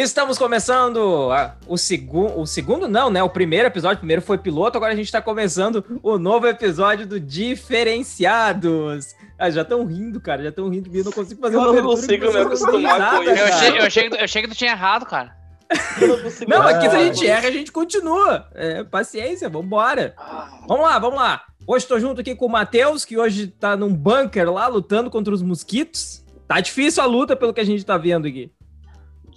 [0.00, 3.20] Estamos começando a, o, segu, o segundo, não, né?
[3.20, 3.96] O primeiro episódio.
[3.96, 9.16] O primeiro foi piloto, agora a gente tá começando o novo episódio do Diferenciados.
[9.36, 10.40] Ah, já estão rindo, cara.
[10.44, 10.88] Já estão rindo.
[10.96, 13.32] Eu não consigo fazer Eu uma não consigo me acostumar nada, com isso.
[13.32, 15.36] Eu achei, eu, achei, eu achei que tu tinha errado, cara.
[16.00, 18.46] Eu não Não, aqui se a gente erra, a gente continua.
[18.54, 20.14] É, paciência, vambora.
[20.68, 21.42] Vamos lá, vamos lá.
[21.66, 25.34] Hoje estou junto aqui com o Matheus, que hoje tá num bunker lá, lutando contra
[25.34, 26.24] os mosquitos.
[26.46, 28.52] Tá difícil a luta, pelo que a gente tá vendo aqui.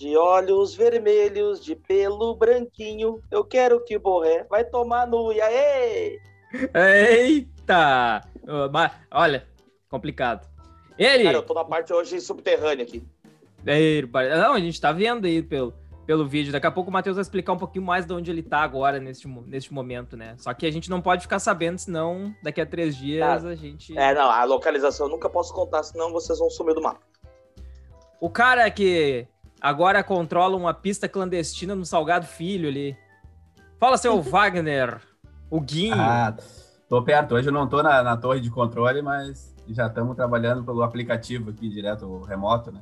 [0.02, 5.40] De olhos vermelhos, de pelo branquinho, eu quero que o Borré vai tomar no e
[5.40, 6.20] aê!
[6.74, 8.28] Eita!
[9.12, 9.48] Olha,
[9.88, 10.50] complicado.
[10.98, 11.26] Ele.
[11.26, 13.04] Cara, eu tô na parte hoje subterrânea aqui.
[13.64, 15.72] Não, a gente tá vendo aí pelo,
[16.08, 16.52] pelo vídeo.
[16.52, 19.00] Daqui a pouco o Matheus vai explicar um pouquinho mais de onde ele tá agora,
[19.00, 20.34] neste, neste momento, né?
[20.40, 23.50] Só que a gente não pode ficar sabendo, senão daqui a três dias Tá.
[23.50, 23.96] a gente.
[23.96, 27.02] É, não, a localização eu nunca posso contar, senão vocês vão sumir do mapa.
[28.20, 29.28] O cara que
[29.62, 32.98] agora controla uma pista clandestina no Salgado Filho ali.
[33.80, 35.00] Fala, seu Wagner.
[35.50, 35.96] O Guinho.
[35.96, 36.36] Ah,
[36.90, 37.36] tô perto.
[37.36, 41.52] Hoje eu não tô na, na torre de controle, mas já estamos trabalhando pelo aplicativo
[41.52, 42.82] aqui, direto remoto, né?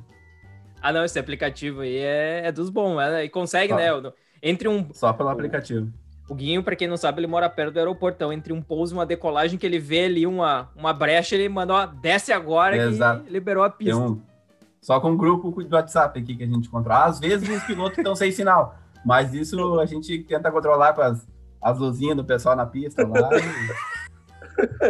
[0.82, 3.24] Ah, não, esse aplicativo aí é, é dos bons, né?
[3.24, 3.76] E consegue, Ah.
[4.00, 4.12] né?
[4.42, 4.88] Entre um.
[4.94, 5.92] Só pelo aplicativo.
[6.28, 8.14] O Guinho, pra quem não sabe, ele mora perto do aeroporto.
[8.16, 11.48] Então, entre um pouso e uma decolagem, que ele vê ali uma, uma brecha, ele
[11.48, 13.24] mandou, ó, desce agora Exato.
[13.26, 14.00] e liberou a Tem pista.
[14.00, 14.22] um,
[14.80, 17.06] só com um grupo do WhatsApp aqui que a gente controla.
[17.06, 21.26] Às vezes os pilotos estão sem sinal, mas isso a gente tenta controlar com as,
[21.62, 23.28] as luzinhas do pessoal na pista lá.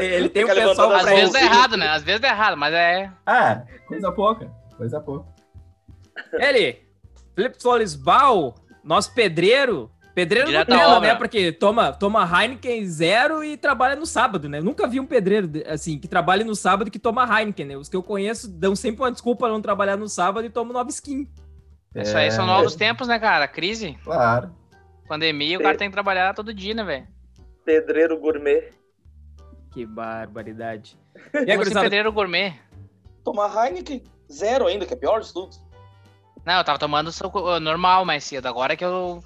[0.00, 1.88] Ele tem um Fica pessoal Às vezes é errado, né?
[1.88, 3.10] Às vezes é errado, mas é.
[3.26, 5.26] É, coisa pouca, coisa pouca.
[6.34, 6.82] Ele,
[7.34, 9.90] Felipe Solisbal, nosso pedreiro.
[10.14, 11.14] Pedreiro Direto não né?
[11.14, 14.58] Porque toma, toma Heineken zero e trabalha no sábado, né?
[14.58, 17.76] Eu nunca vi um pedreiro, assim, que trabalhe no sábado e que toma Heineken, né?
[17.76, 20.90] Os que eu conheço dão sempre uma desculpa não trabalhar no sábado e tomam nova
[20.90, 21.28] skin.
[21.94, 23.46] Isso aí são É, novos tempos, né, cara?
[23.48, 24.54] Crise, Claro.
[25.08, 27.08] pandemia, o cara tem que trabalhar todo dia, né, velho?
[27.64, 28.70] Pedreiro gourmet.
[29.72, 30.98] Que barbaridade.
[31.46, 32.54] E aí, assim, pedreiro gourmet?
[33.24, 35.56] Tomar Heineken, zero ainda, que é pior de tudo.
[36.44, 38.46] Não, eu tava tomando suco, normal mais cedo.
[38.46, 39.22] Agora que eu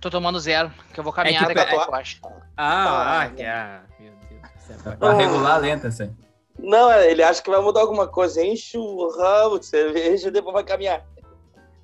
[0.00, 2.20] tô tomando zero, que eu vou caminhar que- daqui a é- pouco, eu acho.
[2.56, 4.96] Ah, ah, que ah, meu Deus do céu.
[4.96, 6.14] Pra regular lenta, assim.
[6.58, 8.44] Não, é, ele acha que vai mudar alguma coisa.
[8.44, 11.04] Enche o ramo de cerveja e depois vai caminhar.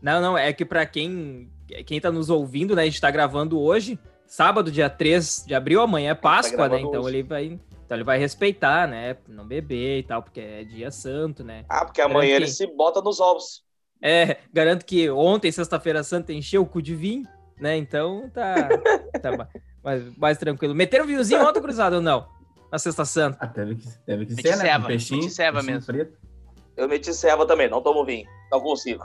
[0.03, 1.51] Não, não, é que pra quem,
[1.87, 5.81] quem tá nos ouvindo, né, a gente tá gravando hoje, sábado, dia 3 de abril,
[5.81, 7.17] amanhã é Páscoa, né, gravando então hoje.
[7.17, 11.43] ele vai, então ele vai respeitar, né, não beber e tal, porque é dia santo,
[11.43, 11.65] né.
[11.69, 13.63] Ah, porque amanhã Garanto ele que- se bota nos ovos.
[14.03, 17.27] É, garanto que ontem, sexta-feira santa, encheu o cu de vinho,
[17.61, 18.69] né, então tá,
[19.21, 19.49] tá ma-
[19.83, 20.75] mais, mais tranquilo.
[20.75, 22.27] Meteram vinhozinho ontem, cruzado ou não?
[22.71, 23.39] Na sexta santa.
[23.41, 24.65] Ah, teve que, teve que Meti ser, né?
[24.65, 25.87] ceva, Com peixinho, meti ceva peixinho mesmo.
[25.87, 26.19] frito.
[26.77, 28.29] Eu meti ceva também, não tomo vinho.
[28.51, 29.05] Não consigo.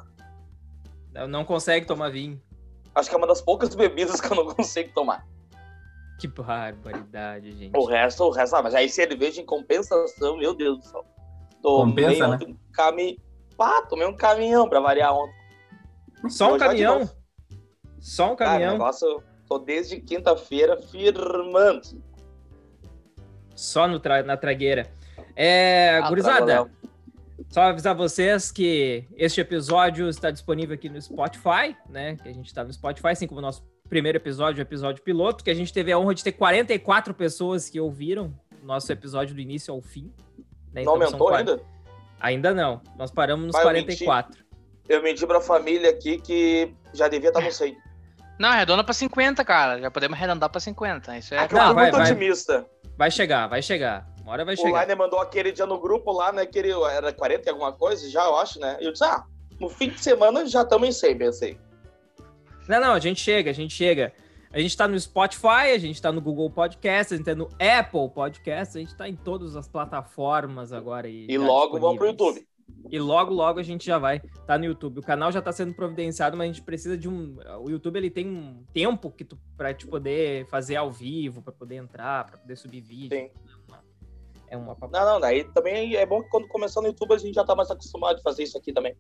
[1.27, 2.41] Não consegue tomar vinho.
[2.95, 5.25] Acho que é uma das poucas bebidas que eu não consigo tomar.
[6.19, 7.77] Que barbaridade, gente.
[7.77, 11.05] O resto, o resto, ah, mas aí cerveja em compensação, meu Deus do céu.
[11.61, 12.39] Tomei Compensa, né?
[12.47, 13.15] um caminhão.
[13.55, 15.35] Pá, tomei um caminhão pra variar ontem.
[16.29, 17.09] Só um caminhão?
[17.99, 18.73] Só um Cara, caminhão?
[18.73, 21.81] negócio, tô desde quinta-feira firmando.
[23.55, 24.89] Só no tra- na tragueira.
[25.35, 26.69] É, Ah, gurizada, trabalhão.
[27.49, 32.15] só avisar vocês que este episódio está disponível aqui no Spotify, né?
[32.21, 35.43] Que a gente está no Spotify, assim como o nosso primeiro episódio, o episódio piloto,
[35.43, 39.33] que a gente teve a honra de ter 44 pessoas que ouviram o nosso episódio
[39.35, 40.11] do início ao fim.
[40.73, 40.83] né?
[40.83, 41.59] Não Então, são aumentou ainda?
[42.19, 42.81] Ainda não.
[42.97, 44.43] Nós paramos nos Vai, eu 44.
[44.87, 47.75] Eu menti pra família aqui que já devia estar no 100.
[48.39, 49.79] Não, arredonda pra 50, cara.
[49.81, 51.17] Já podemos arredondar pra 50.
[51.17, 51.37] Isso é.
[51.43, 52.09] Eu Não, vai, muito vai.
[52.11, 52.65] otimista.
[52.97, 54.07] Vai chegar, vai chegar.
[54.21, 54.81] Uma hora vai O chegar.
[54.81, 56.45] Liner mandou aquele dia no grupo lá, né?
[56.45, 58.77] Que ele era 40 e alguma coisa, já eu acho, né?
[58.79, 59.23] E eu disse, ah,
[59.59, 61.59] no fim de semana já estamos em 100, pensei.
[62.67, 64.13] Não, não, a gente chega, a gente chega.
[64.51, 67.49] A gente tá no Spotify, a gente tá no Google Podcast, a gente tá no
[67.59, 71.07] Apple Podcast, a gente tá em todas as plataformas agora.
[71.07, 72.07] E, E logo vamos pro.
[72.07, 72.47] YouTube.
[72.89, 74.99] E logo, logo a gente já vai tá no YouTube.
[74.99, 77.37] O canal já tá sendo providenciado, mas a gente precisa de um.
[77.61, 81.51] O YouTube ele tem um tempo que tu, pra te poder fazer ao vivo, pra
[81.51, 83.17] poder entrar, pra poder subir vídeo.
[83.17, 83.29] Sim.
[84.49, 84.71] É uma.
[84.71, 84.89] É uma...
[84.91, 87.55] Não, não, daí também é bom que quando começar no YouTube a gente já tá
[87.55, 88.95] mais acostumado de fazer isso aqui também.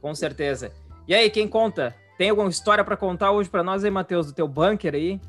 [0.00, 0.72] Com certeza.
[1.08, 1.94] E aí, quem conta?
[2.16, 5.20] Tem alguma história pra contar hoje pra nós aí, Matheus, do teu bunker aí?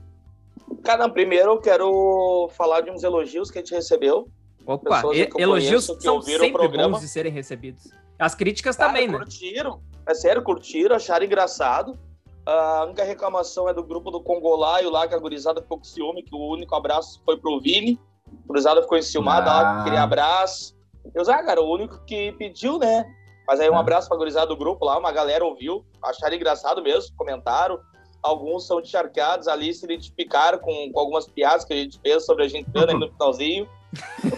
[0.84, 4.30] Cara, primeiro eu quero falar de uns elogios que a gente recebeu.
[4.66, 6.90] Opa, e- elogios conheço que são sempre programa.
[6.90, 7.90] bons de serem recebidos.
[8.20, 9.18] As críticas Cara, também, né?
[9.18, 9.82] curtiram.
[10.08, 11.98] É sério, curtiram, acharam engraçado.
[12.46, 16.24] A única reclamação é do grupo do Congolaio lá, que a gurizada ficou com ciúme,
[16.24, 18.00] que o único abraço foi pro Vini.
[18.28, 19.84] A gurizada ficou enciumada lá, Ah.
[19.84, 20.76] queria abraço.
[21.16, 23.06] Eu ah, cara, o único que pediu, né?
[23.48, 23.80] Mas aí um É.
[23.80, 27.80] abraço pra gurizada do grupo lá, uma galera ouviu, acharam engraçado mesmo, comentaram.
[28.24, 32.44] Alguns são encharcados ali, se identificaram com, com algumas piadas que a gente fez sobre
[32.46, 33.68] a gincana aí no finalzinho.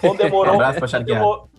[0.03, 0.53] Um demorou.
[0.55, 1.49] abraço pra demorou-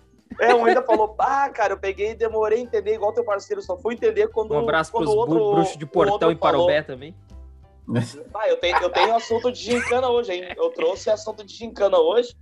[0.41, 3.63] É, um ainda falou, ah, cara, eu peguei e demorei a entender igual teu parceiro,
[3.63, 6.37] só fui entender quando, Um abraço quando pros o outro, bruxos de o portão e
[6.37, 6.85] Parobé falou.
[6.85, 7.15] também.
[8.35, 10.55] Ah, eu tenho, eu tenho assunto de gincana hoje, hein?
[10.57, 12.35] Eu trouxe assunto de gincana hoje.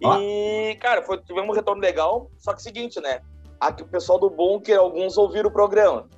[0.00, 2.30] E, cara, foi, tivemos um retorno legal.
[2.36, 3.20] Só que é o seguinte, né?
[3.60, 6.08] Aqui o pessoal do Bunker, alguns ouviram o programa.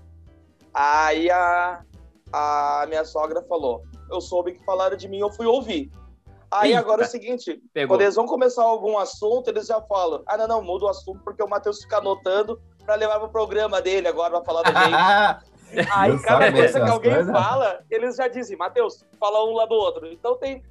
[0.75, 1.83] Aí a,
[2.33, 5.91] a minha sogra falou: Eu soube que falaram de mim, eu fui ouvir.
[6.51, 6.81] Aí Eita.
[6.81, 7.95] agora é o seguinte: Pegou.
[7.97, 11.21] quando eles vão começar algum assunto, eles já falam: Ah, não, não, muda o assunto
[11.25, 15.49] porque o Matheus fica anotando pra levar pro programa dele agora pra falar da gente.
[15.93, 17.31] Aí, só cada coisa que alguém coisas?
[17.33, 20.07] fala, eles já dizem, Matheus, fala um lá do outro.
[20.07, 20.63] Então tem.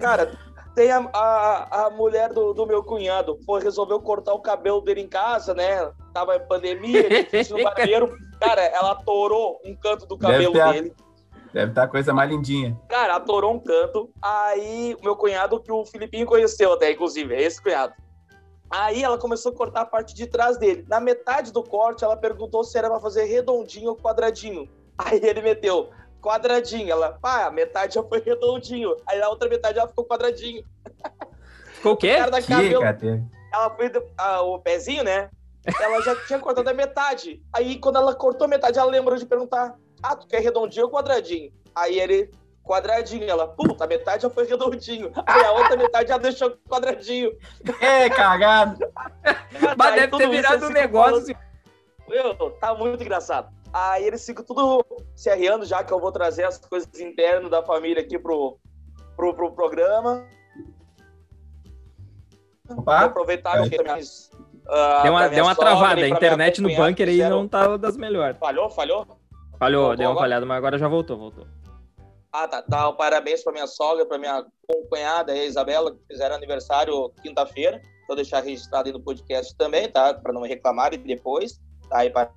[0.00, 0.38] Cara,
[0.76, 5.00] tem a, a, a mulher do, do meu cunhado, foi, resolveu cortar o cabelo dele
[5.00, 5.90] em casa, né?
[6.12, 8.16] Tava em pandemia, difícil no barbeiro.
[8.40, 10.94] Cara, ela atorou um canto do Deve cabelo a- dele.
[11.54, 12.76] Deve estar a coisa mais lindinha.
[12.88, 14.10] Cara, atorou um canto.
[14.20, 17.94] Aí, o meu cunhado, que o Filipinho conheceu até, inclusive, é esse cunhado.
[18.68, 20.84] Aí ela começou a cortar a parte de trás dele.
[20.88, 24.68] Na metade do corte, ela perguntou se era pra fazer redondinho ou quadradinho.
[24.98, 25.90] Aí ele meteu
[26.20, 26.90] quadradinho.
[26.90, 28.96] Ela, pá, a metade já foi redondinho.
[29.06, 30.64] Aí na outra metade ela ficou quadradinho.
[31.74, 32.16] Ficou o O quê?
[32.16, 35.30] cara da Que, cabelo, ela foi ah, o pezinho, né?
[35.80, 37.40] Ela já tinha cortado a metade.
[37.52, 40.92] Aí quando ela cortou a metade, ela lembrou de perguntar: Ah, tu quer redondinho ou
[40.92, 41.50] quadradinho?
[41.74, 42.30] Aí ele,
[42.62, 43.24] quadradinho.
[43.24, 45.10] Ela, puta, a metade já foi redondinho.
[45.24, 47.32] Aí a outra metade já deixou quadradinho.
[47.80, 48.78] É, cagado.
[49.78, 51.34] Mas Aí deve ter virado um negócio.
[51.34, 53.50] falando, Meu, tá muito engraçado.
[53.72, 54.84] Aí eles ficam tudo
[55.16, 58.58] se arriando, já que eu vou trazer as coisas internas da família aqui pro,
[59.16, 60.26] pro, pro programa.
[62.66, 64.30] Vou Opa, aproveitar que minhas,
[64.68, 66.02] ah, Deu uma, deu uma sogra travada.
[66.02, 68.38] A internet no bunker aí não tá das melhores.
[68.38, 69.23] Falhou, falhou?
[69.64, 70.24] Falhou, Voltou deu uma agora?
[70.24, 71.46] falhada, mas agora já voltou, voltou.
[72.32, 72.60] Ah, tá.
[72.62, 72.92] tá.
[72.92, 74.44] Parabéns pra minha sogra, pra minha
[74.90, 77.80] cunhada, a Isabela, que fizeram aniversário quinta-feira.
[78.06, 80.12] Vou deixar registrado aí no podcast também, tá?
[80.14, 81.58] Pra não me reclamarem depois.
[81.88, 82.28] Tá aí, É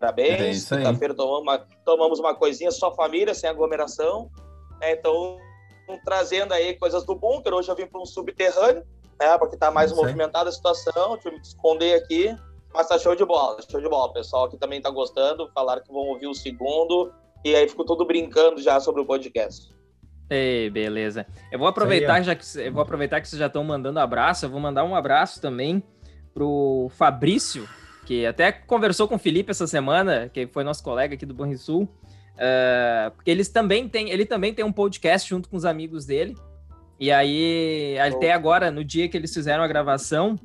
[0.00, 0.70] parabéns.
[0.72, 0.78] aí.
[0.78, 4.30] Quinta-feira tomamos uma, tomamos uma coisinha, só família, sem aglomeração.
[4.82, 5.38] É, então,
[6.04, 7.54] trazendo aí coisas do bunker.
[7.54, 8.84] Hoje eu vim para um subterrâneo,
[9.18, 9.38] né?
[9.38, 9.96] Porque tá mais aí.
[9.96, 11.16] movimentada a situação.
[11.16, 12.36] Tive que me esconder aqui.
[12.74, 14.10] Mas tá show de bola, show de bola.
[14.10, 15.48] O pessoal aqui também tá gostando.
[15.54, 17.12] Falaram que vão ouvir o segundo.
[17.44, 19.72] E aí ficou tudo brincando já sobre o podcast.
[20.28, 21.26] Ei, beleza.
[21.52, 24.50] Eu vou aproveitar, já que eu vou aproveitar que vocês já estão mandando abraço, eu
[24.50, 25.82] vou mandar um abraço também
[26.32, 27.68] pro Fabrício,
[28.06, 31.82] que até conversou com o Felipe essa semana, que foi nosso colega aqui do Banrisul.
[31.84, 36.34] Uh, porque eles também têm, ele também tem um podcast junto com os amigos dele.
[36.98, 40.38] E aí, até agora, no dia que eles fizeram a gravação,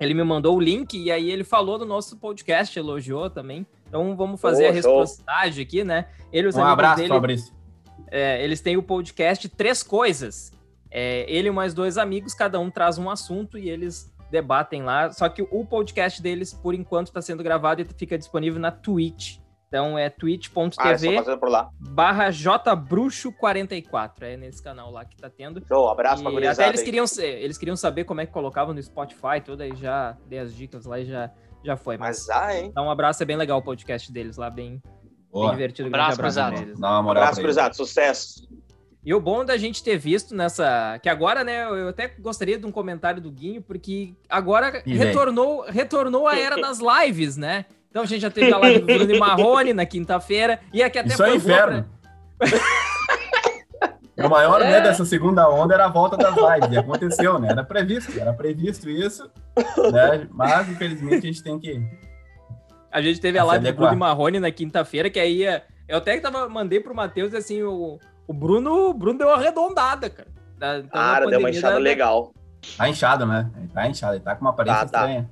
[0.00, 3.66] ele me mandou o link e aí ele falou do nosso podcast, elogiou também.
[3.88, 6.06] Então vamos fazer Oh, a reciprocidade aqui, né?
[6.32, 7.54] Ele um abraço, dele, Fabrício.
[8.10, 10.52] é, eles têm o podcast Três Coisas.
[10.90, 15.10] É, ele e mais dois amigos, cada um traz um assunto e eles debatem lá.
[15.12, 19.38] Só que o podcast deles, por enquanto, está sendo gravado e fica disponível na Twitch.
[19.68, 21.70] Então é Ah, é twitch.tv por lá.
[21.80, 24.22] barra jbruxo44.
[24.22, 25.62] É nesse canal lá que tá tendo.
[25.66, 28.32] Show, abraço pra E gurizada até eles queriam, ser- eles queriam saber como é que
[28.32, 31.30] colocavam no Spotify, tudo aí já dei as dicas lá e já,
[31.64, 31.96] já foi.
[31.96, 32.72] Mas, Mas ah, hein?
[32.74, 34.80] dá um abraço, é bem legal o podcast deles lá, bem,
[35.32, 35.88] bem divertido.
[35.88, 36.78] Abraço, abraço pra eles.
[36.78, 37.74] Dá uma moral Abraço, pra gurizada.
[37.74, 38.46] Sucesso.
[39.04, 40.98] E o bom da gente ter visto nessa.
[41.00, 41.62] Que agora, né?
[41.64, 46.56] Eu até gostaria de um comentário do Guinho, porque agora E retornou, retornou a era
[46.60, 47.66] das lives, né?
[47.96, 50.60] Então a gente já teve a live do Bruno e Marrone na quinta-feira.
[50.70, 51.86] E aqui até Isso é inferno.
[54.18, 54.70] O maior É.
[54.70, 56.72] medo dessa segunda onda era a volta das lives.
[56.72, 57.48] E aconteceu, né?
[57.52, 59.30] Era previsto, era previsto isso.
[59.90, 60.28] Né?
[60.30, 61.82] Mas, infelizmente, a gente tem que.
[62.92, 63.72] A gente teve a live do.
[63.74, 67.62] Bruno e Marrone na quinta-feira, que aí eh, eu até tava, mandei pro Matheus assim,
[67.62, 67.98] o,
[68.28, 70.28] o Bruno, o Bruno deu uma arredondada, cara.
[70.54, 72.34] Então, Cara, deu uma enxada da- legal.
[72.76, 73.50] Tá inchado, né?
[73.56, 75.24] Ele tá inchado, ele tá com uma aparência Tá, tá.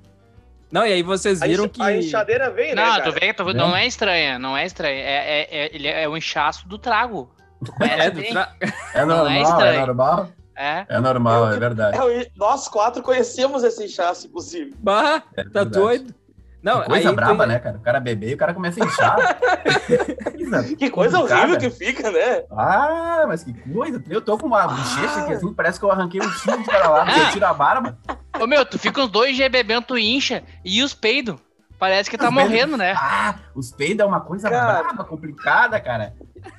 [0.74, 1.82] Não, e aí vocês A, viram enx- que.
[1.82, 3.04] a enxadeira vem, né, Não, cara?
[3.04, 5.00] tu vê, tu não é estranha, não é estranha.
[5.04, 7.30] É, é, é, ele é o inchaço do trago.
[7.64, 8.52] Tu conhece É, do tra-
[8.92, 9.86] É Não é normal, é, estranho.
[9.86, 10.28] normal.
[10.56, 10.86] É.
[10.88, 11.96] É normal, Eu- é verdade.
[11.96, 14.74] É, nós quatro conhecemos esse inchaço, inclusive.
[14.80, 16.12] Bah, É tá doido.
[16.64, 17.76] Não, Que coisa aí braba, tem- né, cara?
[17.76, 19.16] O cara beber e o cara começa a inchar.
[20.78, 22.44] Que coisa horrível que fica, né?
[22.50, 24.02] Ah, mas que coisa.
[24.08, 26.88] Eu tô com uma bochecha aqui assim, parece que eu arranquei um fio de cara
[26.88, 27.18] lá, Ah.
[27.18, 27.98] eu tiro a barba.
[28.40, 31.36] Ô meu, tu fica uns dois dias bebendo, tu incha e os peidos.
[31.78, 32.94] Parece que tá Os peidos- morrendo, né?
[32.96, 34.82] Ah, os peidos é uma coisa Cara.
[34.84, 36.14] braba, complicada, cara.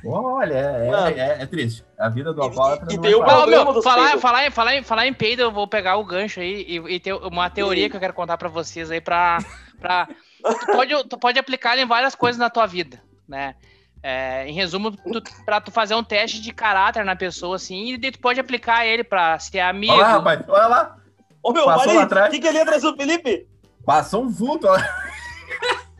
[0.06, 1.86] Olha, é, é, é- é triste.
[1.98, 3.22] A vida do E- alcoólatra e não tem é o.
[3.22, 6.04] Ô, problema meu, dos falar, falar, em- falar, falar em peido, eu vou pegar o
[6.06, 9.40] gancho aí e, e ter uma teoria que eu quero contar pra vocês aí pra.
[9.76, 10.08] Pra
[10.44, 13.56] tu, pode, tu pode aplicar em várias coisas na tua vida, né?
[14.04, 17.98] É, em resumo, tu, pra tu fazer um teste de caráter na pessoa, assim, e
[17.98, 19.94] daí tu pode aplicar ele pra ser amigo.
[19.94, 20.98] Olha lá, rapaz, olha lá.
[21.42, 22.28] Ô, meu, Passou olha atrás.
[22.28, 23.48] O que, que ele atrás do Felipe?
[23.86, 24.84] Passou um vulto, olha,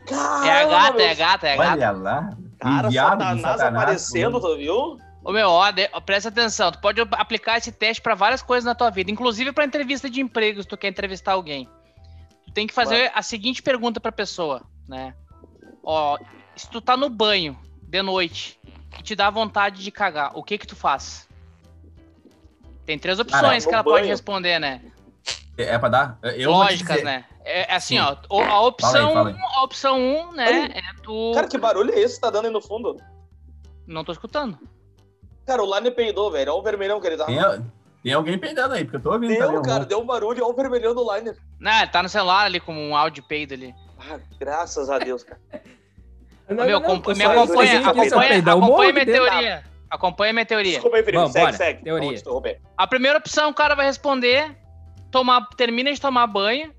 [0.06, 1.72] Caramba, É a gata, é a gata, é a gata.
[1.72, 2.36] olha lá.
[2.60, 4.98] Cara, Enviado Satanás, aparecendo, tu viu?
[5.24, 8.64] Ô meu, ó, de- ó, presta atenção, tu pode aplicar esse teste pra várias coisas
[8.64, 11.68] na tua vida, inclusive pra entrevista de emprego, se tu quer entrevistar alguém.
[12.56, 15.14] Tem que fazer a seguinte pergunta pra pessoa, né?
[15.84, 16.16] Ó,
[16.56, 18.58] se tu tá no banho de noite
[18.98, 21.28] e te dá vontade de cagar, o que que tu faz?
[22.86, 24.08] Tem três opções que ela pode banho.
[24.08, 24.80] responder, né?
[25.58, 26.18] É, é pra dar?
[26.22, 27.26] Eu vou te Lógicas, né?
[27.44, 28.16] É é assim, Sim.
[28.30, 31.58] ó, a opção, Fala aí, fala a opção 1, um, né, é tu Cara, que
[31.58, 32.96] barulho é esse que tá dando aí no fundo?
[33.86, 34.58] não tô escutando.
[35.44, 36.52] Cara, o Lane peidou, velho.
[36.52, 37.26] Olha o vermelhão que ele tá.
[37.26, 37.36] Tem,
[38.06, 39.58] tem alguém peidando aí, porque eu tô ouvindo Deu, também.
[39.58, 40.44] um cara, deu um barulho.
[40.44, 41.36] Olha o vermelhão do Liner.
[41.58, 43.74] Não, ele tá no celular ali como um áudio peido ali.
[43.98, 45.40] Ah, graças a Deus, cara.
[46.48, 49.64] Não, Meu, não, me acompanha, acompanha, peidar um acompanha monte minha teoria.
[49.90, 50.72] Acompanha minha teoria.
[50.74, 51.18] Desculpa aí, Felipe.
[51.18, 51.56] Vamos, segue, bora.
[51.56, 51.82] segue.
[51.82, 52.60] Teoria.
[52.76, 54.56] A primeira opção, o cara vai responder,
[55.10, 56.72] tomar, termina de tomar banho,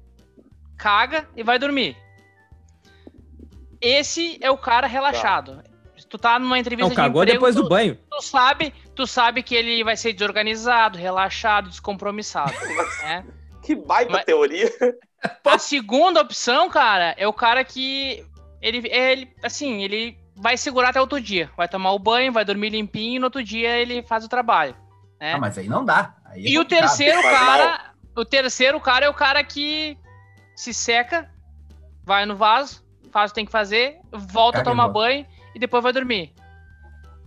[0.77, 1.97] caga e vai dormir.
[3.81, 5.61] Esse é o cara relaxado.
[5.61, 5.66] Se
[6.09, 7.97] tu tá numa entrevista Não, cagou de emprego, depois tu, do banho.
[8.09, 12.53] tu sabe, tu sabe que ele vai ser desorganizado, relaxado, descompromissado.
[13.03, 13.25] né?
[13.63, 14.69] Que baita Mas- teoria.
[15.43, 18.23] A segunda opção, cara, é o cara que
[18.61, 21.49] ele, ele, assim, ele vai segurar até outro dia.
[21.57, 24.75] Vai tomar o banho, vai dormir limpinho e no outro dia ele faz o trabalho.
[25.19, 25.33] Né?
[25.33, 26.15] Ah, mas aí não dá.
[26.25, 26.87] Aí é E o complicado.
[26.87, 29.97] terceiro cara, o terceiro cara é o cara que
[30.55, 31.29] se seca,
[32.05, 35.25] vai no vaso, faz o que tem que fazer, volta Caga a tomar banho
[35.57, 36.31] e depois vai dormir.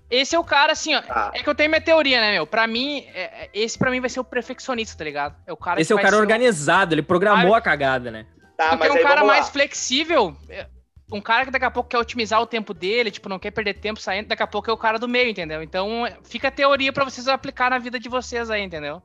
[0.08, 1.02] Esse é o cara, assim, ó.
[1.02, 1.30] Tá.
[1.34, 2.46] É que eu tenho minha teoria, né, meu?
[2.46, 5.36] Pra mim, é- é- esse pra mim vai ser o perfeccionista, tá ligado?
[5.46, 8.26] É o cara Esse é o vai cara ser organizado, ele programou a cagada, né?
[8.56, 9.52] Tá, Porque mas um aí cara mais lá.
[9.52, 10.66] flexível, é,
[11.12, 13.74] um cara que daqui a pouco quer otimizar o tempo dele, tipo, não quer perder
[13.74, 15.62] tempo saindo, daqui a pouco é o cara do meio, entendeu?
[15.62, 19.02] Então, é, fica a teoria pra vocês aplicar na vida de vocês aí, entendeu?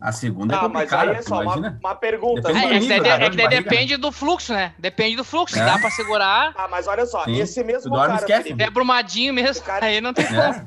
[0.00, 1.78] A segunda é Tá, mas aí é só uma, imagina.
[1.82, 2.42] uma pergunta.
[2.52, 3.08] Depende É, do é que nível, né?
[3.08, 3.62] é que de daí barriga.
[3.70, 4.74] depende do fluxo, né?
[4.78, 5.54] Depende do fluxo.
[5.54, 5.64] Se É.
[5.64, 7.38] dá pra segurar, Ah, mas olha só, Sim.
[7.40, 8.54] esse mesmo Tu dorme, cara, esquece.
[8.62, 10.40] É brumadinho mesmo, cara- aí não tem como.
[10.40, 10.66] É.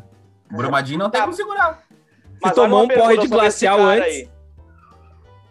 [0.51, 1.25] O Brumadinho não tem Tá.
[1.25, 1.81] como segurar.
[2.41, 4.03] Mas tomou olha uma um porre de glacial antes.
[4.05, 4.29] aí.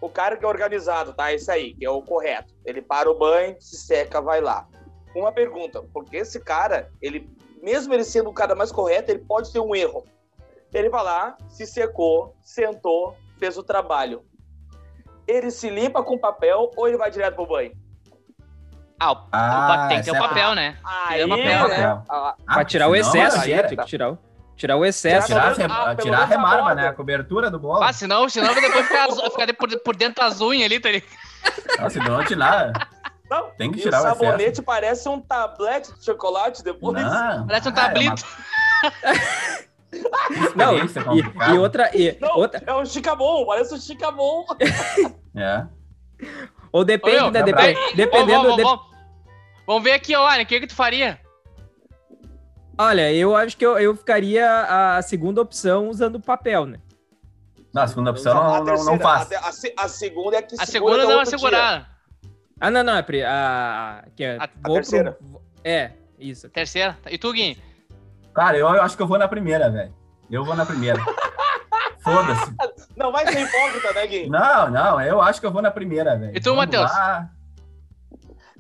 [0.01, 1.33] O cara que é organizado, tá?
[1.33, 2.53] Esse aí, que é o correto.
[2.67, 4.67] Ele para o banho, se seca, vai lá.
[5.15, 7.29] Uma pergunta, porque esse cara, ele,
[7.63, 10.05] mesmo ele sendo o cara mais correto, ele pode ter um erro.
[10.73, 14.23] Ele vai lá, se secou, sentou, fez o trabalho.
[15.27, 17.73] Ele se limpa com papel ou ele vai direto pro banho?
[18.99, 20.77] Ah, o- Ah, o- tem que ter o é- papel, né?
[20.85, 21.59] Aí, papel, né?
[21.59, 22.05] papel.
[22.09, 23.51] Ah, Ah, pra tirar o excesso, né?
[23.53, 24.19] é Tem que tirar o,
[24.57, 25.27] tirar o excesso.
[25.29, 26.83] Tirar- Tirar, re- Ah, pelo tirar a menos a rebarba, borda.
[26.83, 26.89] né?
[26.89, 27.83] A cobertura do bolo.
[27.83, 29.09] Ah, senão, senão vai depois ficar,
[29.57, 31.11] por, por dentro das unhas ali, tá ligado?
[31.81, 32.73] Não, senão não tirar.
[33.31, 33.51] não.
[33.53, 34.25] Tem que e tirar o o excesso.
[34.25, 37.03] sabonete parece um tablete de chocolate depois.
[37.03, 37.47] Não.
[37.47, 38.25] Parece um Ah, é uma tablito.
[40.55, 41.05] Não, experiência
[41.51, 44.47] e, e outra, e Não, outra, é um chicabon, parece um chicabon.
[45.37, 45.67] É.
[46.73, 47.39] ou depende, Ô, meu, né?
[47.41, 48.63] tá Depe- Vamos, dependendo, vamos, de-
[49.67, 51.19] vamos, ver aqui, Olha, o que, que tu faria?
[52.79, 56.81] olha, eu acho que eu, eu ficaria a segunda opção usando papel, né?
[57.73, 59.31] Não, a segunda opção não, não, terceira, não faz.
[59.33, 59.39] A,
[59.83, 61.39] a a segunda é que A segunda até dá uma outro dia.
[61.39, 61.87] segurada.
[62.61, 65.19] Ah, não, não, é pri- a, que é, A- a vou pro- terceira.
[65.65, 66.49] é, isso.
[66.51, 66.99] Terceira.
[67.09, 67.57] E tu, Gui?
[68.41, 69.93] Cara, eu, eu acho que eu vou na primeira, velho.
[70.31, 70.99] Eu vou na primeira.
[72.03, 72.55] Foda-se.
[72.97, 74.29] Não vai ser hipócrita, né, Gui?
[74.31, 76.35] Não, não, eu acho que eu vou na primeira, velho.
[76.35, 76.91] E tu, Matheus?
[76.91, 77.29] lá.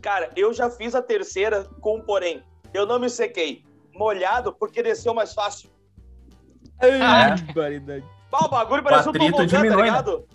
[0.02, 2.42] Cara, eu já fiz a terceira com um porém.
[2.74, 3.64] Eu não me sequei.
[3.94, 5.70] Molhado porque desceu mais fácil.
[6.78, 6.86] Ah,
[7.30, 8.04] Ai, barbaridade.
[8.32, 9.82] Ah, o bagulho parece um tobogã, tá diminui, né?
[9.84, 10.26] ligado?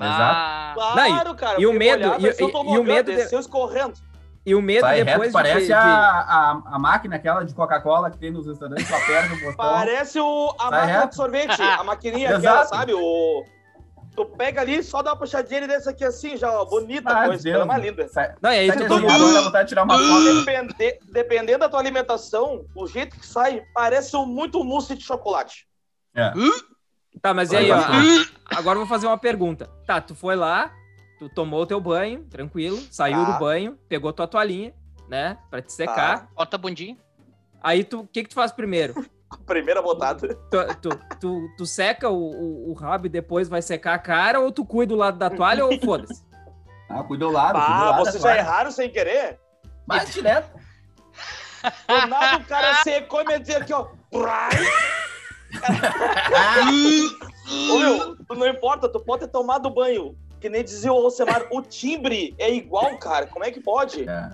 [0.00, 0.80] Exato.
[0.80, 1.60] Ah, Claro, cara.
[1.60, 3.94] e o medo- molhado e- um e- e o medo de- desceu escorrendo.
[4.46, 7.44] E o medo Sai depois reto, de parece que- a, de- a, a máquina aquela
[7.44, 9.56] de Coca-Cola que tem nos restaurantes, tu aperta o botão.
[9.56, 11.08] Parece o, a Sai máquina reto.
[11.08, 12.94] de sorvete, a maquininha aquela, sabe?
[12.94, 13.44] O...
[14.14, 17.26] Tu pega ali, só dá uma puxadinha e desce aqui assim, já, ó, bonita Ah,
[17.26, 17.82] coisa, Deus.
[17.82, 18.08] linda.
[18.08, 20.44] Sai, Não, e aí sai tu- agora vontade de tirar uma foto.
[20.44, 25.66] Depende- dependendo da tua alimentação, o jeito que sai parece um muito mousse de chocolate.
[26.14, 26.32] É.
[27.20, 27.76] Tá, mas e aí, ó,
[28.56, 29.68] agora eu vou fazer uma pergunta.
[29.86, 30.70] Tá, tu foi lá,
[31.18, 33.32] tu tomou o teu banho, tranquilo, saiu Tá.
[33.32, 34.74] do banho, pegou tua toalhinha,
[35.08, 36.28] né, pra te secar.
[36.34, 36.96] bota a bundinha.
[37.62, 38.94] Aí tu, o que que tu faz primeiro?
[39.28, 40.36] A primeira botada.
[40.50, 40.88] Tu, tu,
[41.20, 44.64] tu, tu seca o, o, o rabo e depois vai secar a cara ou tu
[44.64, 46.24] cuida do lado da toalha ou foda-se?
[46.88, 47.58] Ah, cuida do lado.
[47.58, 49.40] Ah, vocês já erraram sem querer?
[49.84, 50.56] Vai direto.
[51.88, 53.88] Do nada o cara secou e meteu aqui, ó.
[57.70, 60.16] Ô, meu, não importa, tu pode ter tomado banho.
[60.46, 63.26] Que nem dizia o Alcemar, o timbre é igual, cara.
[63.26, 64.08] Como é que pode?
[64.08, 64.30] É.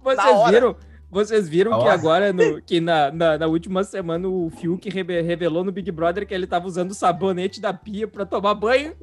[0.00, 0.76] Vocês viram?
[1.10, 5.64] Vocês viram que agora, no- que na, na, na última semana, o Fiuk reve- revelou
[5.64, 8.96] no Big Brother que ele tava usando o sabonete da pia pra tomar banho.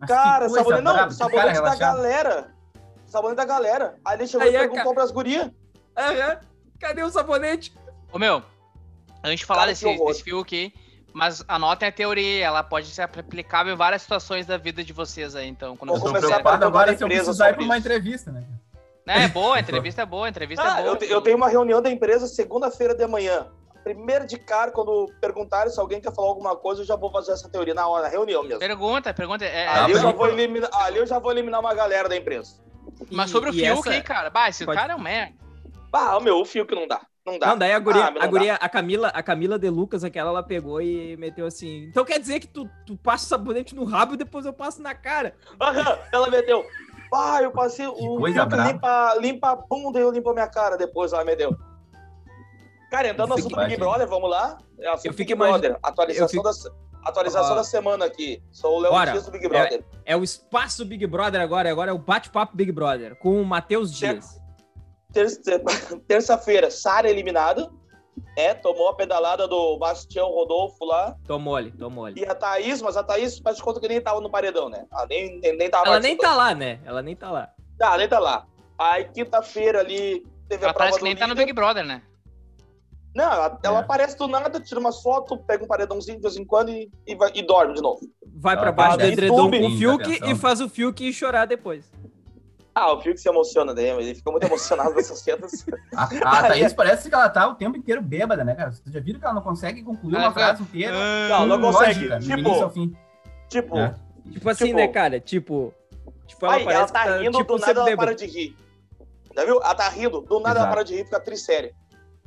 [0.00, 1.78] Mas Cara, coisa sabonete, não, que cara sabonete da relaxado.
[1.96, 2.54] galera.
[3.06, 3.96] Sabonete da galera.
[4.06, 5.50] Aí ele chegou Aí e a perguntou pras gurias.
[5.98, 6.38] Aham.
[6.80, 7.74] Cadê o sabonete?
[8.10, 8.42] Ô, meu,
[9.22, 10.72] a gente falar Cara, desse, desse fio aqui,
[11.16, 15.34] mas anotem a teoria, ela pode ser aplicável em várias situações da vida de vocês
[15.34, 15.76] aí, então.
[15.76, 17.78] Quando Vou Eu tô vocês começar a preocupado agora se eu precisar ir pra uma
[17.78, 18.44] entrevista, né?
[19.08, 20.88] É, é boa, a entrevista é boa, a entrevista Ah, é boa.
[20.94, 23.46] eu, te- eu tenho uma reunião da empresa segunda-feira de manhã.
[23.82, 27.32] Primeiro de cara, quando perguntarem se alguém quer falar alguma coisa, eu já vou fazer
[27.32, 28.58] essa teoria na hora, na reunião mesmo.
[28.58, 29.44] Pergunta, pergunta.
[29.44, 32.16] É, Ali eu, é- já vou eliminar, ali eu já vou eliminar uma galera da
[32.16, 32.60] empresa.
[33.10, 35.34] Mas E- sobre o e Fiuk, essa- cara, bah, esse Pode- cara é um merda.
[35.92, 37.00] Ah, meu, o fio que não dá.
[37.26, 37.48] Não dá.
[37.48, 40.42] Não, daí a guria, Ah, a, guria a Camila, a Camila de Lucas, aquela, ela
[40.44, 41.84] pegou e meteu assim.
[41.90, 44.80] Então quer dizer que tu, tu passa o sabonete no rabo e depois eu passo
[44.80, 45.34] na cara.
[45.60, 46.64] Aham, Ela meteu.
[47.12, 51.12] Ah, eu passei o limpa, limpa a bunda e eu limpo a minha cara depois,
[51.12, 51.56] ela meteu.
[52.90, 53.76] Cara, entrando no assunto fico Big.
[53.76, 54.58] Brother, vamos lá.
[54.78, 55.76] É Eu fico Big Brother.
[55.82, 56.50] Atualização, eu da,
[57.08, 57.56] atualização Ó.
[57.56, 58.40] da semana aqui.
[58.52, 59.10] Sou o Léo Bora.
[59.12, 59.84] Dias do Big Brother.
[60.04, 63.98] É o espaço Big Brother agora, agora é o bate-papo Big Brother, com o Matheus
[63.98, 64.20] Certo.
[64.20, 64.45] Dias.
[65.16, 67.70] Terça- Terça-feira, Sara eliminada.
[68.36, 71.16] É, tomou a pedalada do Bastião Rodolfo lá.
[71.26, 72.20] Tomou-lhe, tomou-lhe.
[72.20, 74.84] E a Thaís, mas a Thaís faz de conta que nem tava no paredão, né?
[74.92, 76.80] Ela nem, nem, nem tava Ela nem tá lá, né?
[76.84, 77.48] Ela nem tá lá.
[77.78, 78.46] Tá, nem tá lá.
[78.78, 81.44] Aí, quinta-feira ali, teve Ela a prova parece que nem tá no líder.
[81.46, 82.02] Big Brother, né?
[83.14, 83.80] Não, ela, ela É.
[83.80, 87.14] aparece do nada, tira uma foto, pega um paredãozinho de vez em quando e, e,
[87.14, 88.00] vai- e dorme de novo.
[88.38, 91.90] Vai Ela pra baixo do edredom com o Fiuk e faz o Fiuk chorar depois.
[92.78, 93.82] Ah, o Fiuk se emociona, né?
[93.84, 95.64] Ele fica muito emocionado nessas cenas.
[95.96, 98.70] A, a Thaís parece que ela tá o tempo inteiro bêbada, né, cara?
[98.70, 100.94] Vocês já viram que ela não consegue concluir Ela uma fica- frase inteira?
[101.30, 102.06] Não, não com consegue.
[102.08, 102.96] lógica, Tipo, fim.
[103.48, 103.94] tipo, É.
[104.30, 105.18] Tipo assim, Tipo- né, cara?
[105.20, 105.72] Tipo.
[106.26, 108.56] Tipo, ela aí, ela tá que rindo, tipo, do nada ela para de rir.
[109.34, 109.54] Já viu?
[109.62, 110.72] Ela tá rindo, do nada ela Exato.
[110.74, 111.72] para de rir, fica trisséria.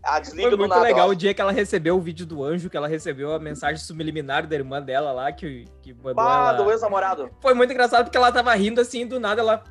[0.04, 0.82] Ela desliga Foi do muito nada.
[0.82, 1.12] legal ó.
[1.12, 4.48] o dia que ela recebeu o vídeo do anjo, que ela recebeu a mensagem subliminar
[4.48, 6.54] da irmã dela lá, que, que mandou Pá, ela...
[6.54, 7.30] do ex-namorado.
[7.42, 9.64] Foi muito engraçado porque ela tava rindo assim, do nada ela.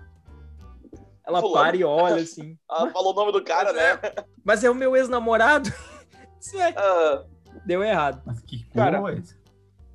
[1.28, 1.66] Ela Fulano.
[1.66, 2.56] para e olha assim.
[2.70, 3.74] Ela falou o nome do cara, é.
[3.74, 4.00] né?
[4.42, 5.70] Mas é o meu ex-namorado.
[6.54, 7.24] É, Ah,
[7.66, 8.22] Deu errado.
[8.24, 9.36] Mas que Cara, coisa.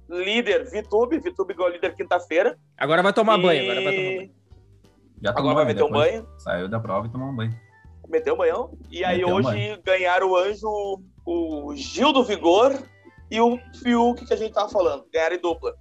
[0.09, 1.17] líder, Vitube.
[1.19, 2.57] Vitube ganhou líder quinta-feira.
[2.77, 4.31] Agora vai tomar E- banho, agora vai tomar banho.
[5.23, 6.27] Já Agora tomou, vai meter um banho.
[6.37, 7.57] Saiu da prova e tomou um banho.
[8.09, 8.77] Meteu o banhão.
[8.91, 12.77] E aí Meteu um hoje ganharam o anjo, o Gil do Vigor
[13.31, 15.05] e o Fiuk que a gente tava falando.
[15.13, 15.73] Ganharam em dupla.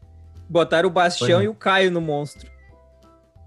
[0.48, 2.48] Botaram o Bastião e o Caio no monstro.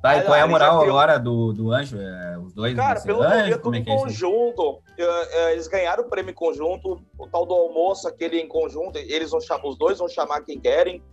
[0.05, 1.97] Tá, e qual é a moral agora do, do anjo?
[1.99, 3.59] É, os dois Cara, pelo vi, é anjo?
[3.59, 4.79] tudo é em é conjunto.
[4.97, 7.01] Eh, Eles ganharam o prêmio em conjunto.
[7.17, 10.59] O tal do almoço, aquele em conjunto, eles vão chamar, os dois vão chamar quem
[10.59, 11.03] querem.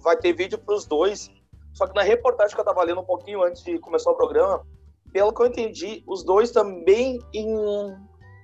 [0.00, 1.30] Vai ter vídeo pros dois.
[1.72, 4.62] Só que na reportagem que eu tava lendo um pouquinho antes de começar o programa,
[5.12, 7.96] pelo que eu entendi, os dois também em-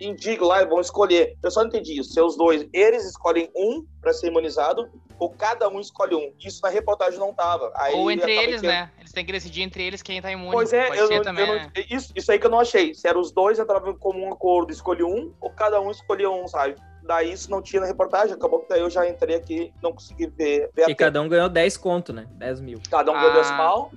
[0.08, 1.36] indicam lá, vão escolher.
[1.42, 2.12] Eu só não entendi isso.
[2.12, 4.88] Se os dois, eles escolhem um para ser imunizado,
[5.18, 6.32] ou cada um escolhe um.
[6.44, 7.72] Isso na reportagem não tava.
[7.76, 8.90] Aí Ou entre eles, que- né?
[8.98, 10.52] Eles têm que decidir entre eles quem tá imune.
[10.52, 11.46] Pois é, Pode eu, ser não- eu também.
[11.46, 11.70] não- né?
[11.90, 12.94] isso, isso aí que eu não achei.
[12.94, 16.46] Se eram os dois entravam em comum acordo, escolhi um, ou cada um escolhia um,
[16.48, 16.74] sabe?
[17.04, 20.26] Daí isso não tinha na reportagem, acabou que daí eu já entrei aqui não consegui
[20.28, 22.26] ver, ver a E cada um ganhou 10 conto, né?
[22.32, 22.80] 10 mil.
[22.90, 23.34] Cada um ganhou Ah.
[23.34, 23.92] 10 pau.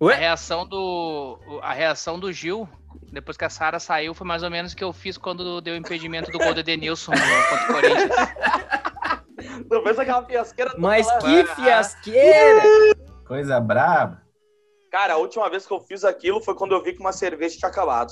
[0.00, 0.14] A Ué?
[0.16, 1.38] reação do.
[1.62, 2.66] A reação do Gil,
[3.12, 5.74] depois que a Sara saiu, foi mais ou menos o que eu fiz quando deu
[5.74, 8.10] o impedimento do gol do Edenilson contra o Corinthians.
[9.68, 11.18] Tu fez aquela fiasqueira toda Mas lá.
[11.18, 12.62] que Ah, fiasqueira!
[13.26, 14.20] Coisa braba.
[14.90, 17.56] Cara, a última vez que eu fiz aquilo foi quando eu vi que uma cerveja
[17.56, 18.10] tinha acabado.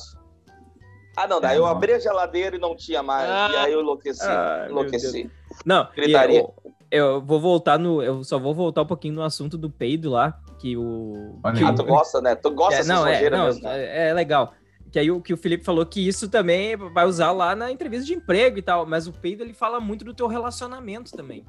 [1.17, 3.29] Ah, não, daí É, eu abri a geladeira e não tinha mais.
[3.29, 3.49] Ah.
[3.53, 4.25] E aí eu enlouqueci.
[4.27, 5.31] Meu enlouqueci.
[5.67, 6.41] Não, e Gritaria.
[6.41, 6.55] eu,
[6.91, 8.01] eu vou voltar no.
[8.03, 10.39] Eu só vou voltar um pouquinho no assunto do peido lá.
[10.61, 11.41] Que o.
[11.43, 12.35] Olha que Ah, o- tu gosta, né?
[12.37, 13.63] Tu gosta é, dessa não, é, sujeira não, mesmo.
[13.65, 13.85] né?
[13.85, 14.55] é, é legal.
[14.91, 18.07] Que aí o que o Felipe falou que isso também vai usar lá na entrevista
[18.07, 21.45] de emprego e tal, mas o peido ele fala muito do teu relacionamento também.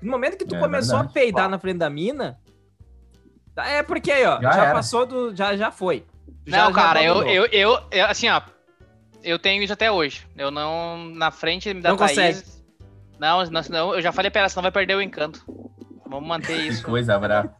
[0.00, 1.10] No momento que tu É começou verdade.
[1.10, 2.38] a peidar na frente da mina,
[3.54, 6.04] tá- é porque aí, ó, Já já, passou do já já foi.
[6.46, 8.40] Já- Não, já cara, eu, eu, eu, eu- assim, ó,
[9.22, 10.26] eu tenho isso até hoje.
[10.36, 12.10] Eu não, na frente da Não Thaís...
[12.10, 12.62] consegue.
[13.18, 15.44] Não, não, não, eu já falei pra ela, senão vai perder o encanto.
[16.06, 16.84] Vamos manter Que isso.
[16.84, 17.54] coisa braba.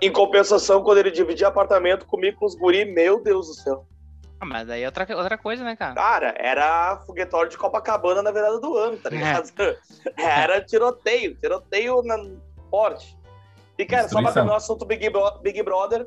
[0.00, 3.86] Em compensação, quando ele dividia apartamento comigo com os guri, meu Deus do céu.
[4.40, 5.94] Ah, mas daí é outra, outra coisa, né, cara?
[5.94, 9.50] Cara, era foguetório de Copacabana na virada do ano, tá ligado?
[10.16, 12.16] Era tiroteio, tiroteio na
[12.70, 13.18] forte.
[13.76, 14.32] E, cara, só pra Destruição.
[14.34, 16.06] terminar o assunto Big, Bro- Big Brother,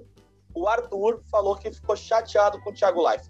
[0.55, 3.29] o Arthur falou que ficou chateado com o Thiago Life.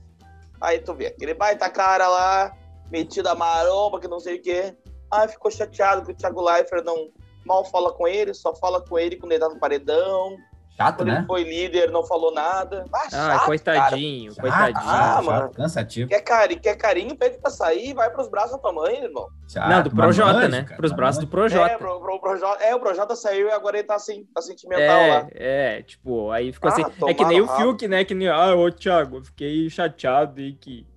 [0.59, 2.53] Aí tu vê, aquele baita cara lá,
[2.91, 4.75] metida maromba, que não sei o quê.
[5.09, 7.09] Ah, ficou chateado que o Thiago Leifert não
[7.45, 10.37] mal fala com ele, só fala com ele quando ele tá no paredão.
[10.77, 11.17] Chato, Quando né?
[11.17, 12.85] ele foi líder, não falou nada.
[12.93, 14.77] Ah, Ah, chato, coitadinho, Chato, coitadinho.
[14.77, 15.49] Ah, chato, mano.
[15.51, 16.09] Cansativo.
[16.09, 16.21] Cara.
[16.21, 19.27] Quer, cari quer carinho, pede pra sair e vai pros braços da tua mãe, irmão.
[19.49, 20.63] Chato, Não, do Projota, né?
[20.63, 21.57] cara, Pros braços do manja.
[21.57, 21.73] Projota.
[21.73, 25.07] É, pro, pro, Projota, é, o Projota saiu e agora ele tá assim, tá sentimental
[25.07, 25.27] lá.
[25.33, 26.83] É, é, tipo, aí ficou Ah, assim.
[27.05, 27.47] É que nem o.
[27.49, 28.05] Fiuk, né?
[28.05, 30.87] Que nem, ah, ô Thiago, eu fiquei chateado aí que,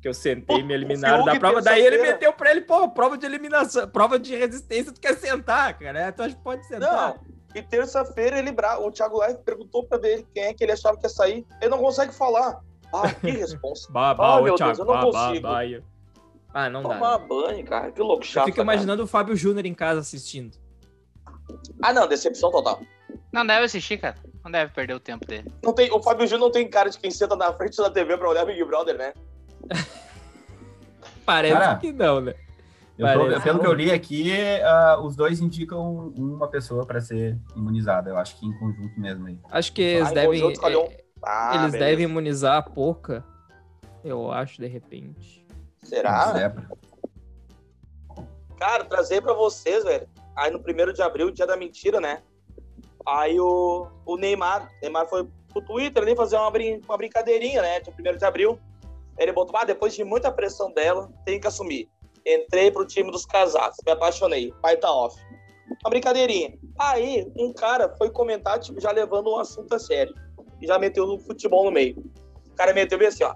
[0.00, 1.60] que eu sentei e me eliminaram da prova.
[1.62, 5.78] Daí ele meteu pra ele, pô, prova de eliminação, prova de resistência, tu quer sentar,
[5.78, 5.98] cara?
[6.00, 7.14] É, Tu acha que pode sentar?
[7.14, 7.20] Não,
[7.54, 8.78] e terça-feira ele bra...
[8.78, 11.46] o Thiago Live perguntou pra ver quem é que ele achava que ia sair.
[11.60, 12.60] Ele não consegue falar.
[12.92, 13.90] Ah, que responsa.
[13.90, 15.42] Bah, bah, Ah, ô meu Thiago, Deus, eu não bah, bah, consigo.
[15.48, 15.82] bah, eu-
[16.54, 16.88] Ah, não dá.
[16.94, 17.90] Tomar banho, cara.
[17.90, 18.44] Que louco Eu chato.
[18.44, 18.64] fico cara.
[18.64, 20.56] imaginando o Fábio Júnior em casa assistindo.
[21.82, 22.80] Ah, não, decepção total.
[23.32, 24.16] Não deve assistir, cara.
[24.44, 25.50] Não deve perder o tempo dele.
[25.64, 28.16] Não tem, o Fábio Júnior não tem cara de quem senta na frente da TV
[28.16, 29.12] pra olhar Big Brother, né?
[31.24, 32.34] Parece Cara, que não, né?
[32.98, 37.36] Eu tô- pelo que eu li aqui, ah, os dois indicam uma pessoa para ser
[37.54, 38.08] imunizada.
[38.08, 39.38] Eu acho que em conjunto mesmo aí.
[39.50, 40.40] Acho que eles Ah, em devem.
[40.40, 41.90] conjunto, é, Ah, eles beleza.
[41.90, 43.22] devem imunizar a pouca.
[44.02, 45.46] Eu acho, de repente.
[45.82, 46.32] Será?
[48.58, 50.08] Cara, trazer pra vocês, velho.
[50.34, 52.22] Aí no primeiro de abril, dia da mentira, né?
[53.06, 57.80] Aí o, o Neymar, Neymar foi pro Twitter ali fazer uma, brin uma brincadeirinha, né?
[57.80, 58.58] Dia primeiro de abril.
[59.18, 61.88] Ele botou, ah, depois de muita pressão dela, tem que assumir.
[62.26, 64.52] Entrei pro time dos casados, me apaixonei.
[64.60, 65.16] Pai tá off.
[65.82, 66.58] Uma brincadeirinha.
[66.78, 70.14] Aí, um cara foi comentar, tipo, já levando um assunto a sério.
[70.60, 71.96] E já meteu no futebol no meio.
[72.50, 73.34] O cara meteu bem assim, ó.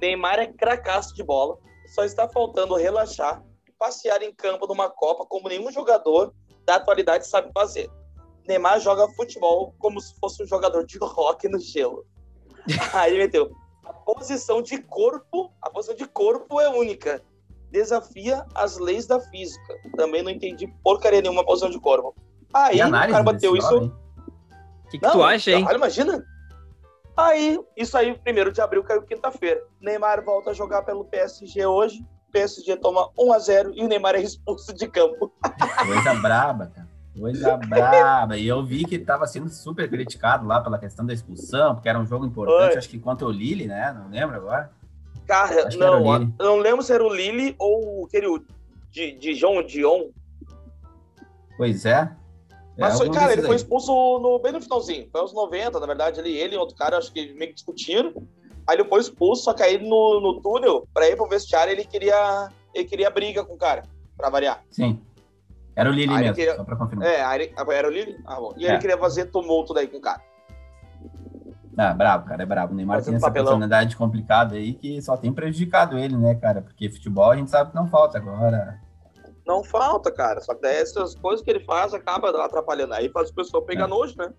[0.00, 1.56] Neymar é cracaço de bola.
[1.94, 7.26] Só está faltando relaxar e passear em campo numa Copa como nenhum jogador da atualidade
[7.26, 7.90] sabe fazer.
[8.48, 12.04] Neymar joga futebol como se fosse um jogador de rock no gelo.
[12.92, 13.50] Aí meteu.
[13.84, 17.22] A posição de corpo, a posição de corpo é única.
[17.70, 19.74] Desafia as leis da física.
[19.96, 22.14] Também não entendi porcaria nenhuma posição de corpo.
[22.52, 23.76] Aí o cara bateu isso.
[23.78, 25.64] O que, que tu acha, hein?
[25.66, 26.24] Olha, imagina.
[27.16, 29.62] Aí, isso aí, primeiro de abril caiu quinta-feira.
[29.80, 32.04] Neymar volta a jogar pelo PSG hoje.
[32.30, 35.32] PSG toma 1 a 0 e o Neymar é expulso de campo.
[35.86, 36.91] Coisa braba, cara.
[37.18, 38.36] Coisa braba.
[38.36, 41.88] E eu vi que ele tava sendo super criticado lá pela questão da expulsão, porque
[41.88, 42.78] era um jogo importante, Oi.
[42.78, 43.92] acho que contra o Lille, né?
[43.92, 44.70] Não lembro agora.
[45.26, 48.42] Cara, Acho não, não lembro se era o Lille ou aquele o
[48.90, 50.08] de, de João Dion.
[51.56, 52.10] Pois é.
[52.78, 55.08] Mas, é foi- algum cara, ele foi expulso no, bem no finalzinho.
[55.12, 58.12] Foi aos 90, na verdade, ele, ele e outro cara, acho que meio que discutiram.
[58.66, 61.84] Aí ele foi expulso, só que aí no, no túnel, pra ir pro vestiário, ele
[61.84, 63.82] queria, ele queria briga com o cara,
[64.16, 64.62] pra variar.
[64.70, 65.00] Sim.
[65.74, 67.06] Era o ele mesmo, queria- só pra confirmar.
[67.08, 68.18] É, ele, ah, era o Lille?
[68.26, 68.54] Ah, bom.
[68.56, 68.70] E É.
[68.70, 70.20] ele queria fazer tumulto daí com o cara.
[71.76, 72.74] Ah, brabo, cara, é brabo.
[72.74, 73.46] O Neymar Fazendo tem essa papelão.
[73.46, 76.60] personalidade complicada aí que só tem prejudicado ele, né, cara?
[76.60, 78.78] Porque futebol a gente sabe que não falta agora.
[79.46, 80.40] Não falta, cara.
[80.40, 82.92] Só que essas coisas que ele faz acaba atrapalhando.
[82.92, 83.88] Aí faz o pessoal pegar É.
[83.88, 84.30] nojo, né?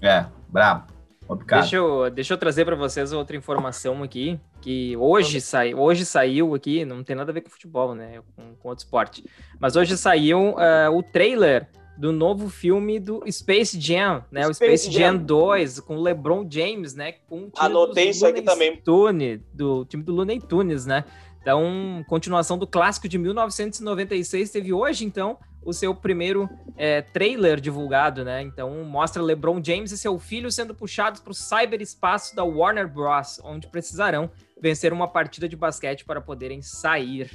[0.00, 0.86] É, brabo.
[1.28, 1.60] Complicado.
[1.60, 6.54] Deixa eu, deixa eu trazer para vocês outra informação aqui, que hoje, sai, hoje saiu
[6.54, 9.22] aqui, não tem nada a ver com futebol, né, com, com outro esporte,
[9.60, 14.84] mas hoje saiu eh, o trailer do novo filme do Space Jam, né, o Space
[14.84, 15.24] Space Jam Jam.
[15.24, 18.78] 2, com o LeBron James, né, com o time Anotei isso aqui também.
[18.78, 21.04] Tunes, do time do Looney Tunes, né,
[21.42, 28.24] então, continuação do clássico de 1996, teve hoje, então, o seu primeiro é, trailer divulgado,
[28.24, 28.42] né?
[28.42, 33.40] Então mostra LeBron James e seu filho sendo puxados para o cyberespaço da Warner Bros,
[33.44, 37.30] onde precisarão vencer uma partida de basquete para poderem sair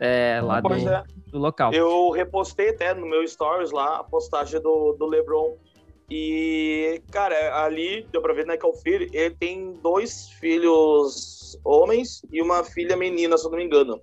[0.00, 1.04] é, lá do, é.
[1.28, 1.72] do local.
[1.72, 5.56] Eu repostei até no meu stories lá a postagem do, do LeBron.
[6.10, 9.08] E, cara, ali deu pra ver, né, que é o filho.
[9.12, 14.00] Ele tem dois filhos homens e uma filha menina, se eu não me engano.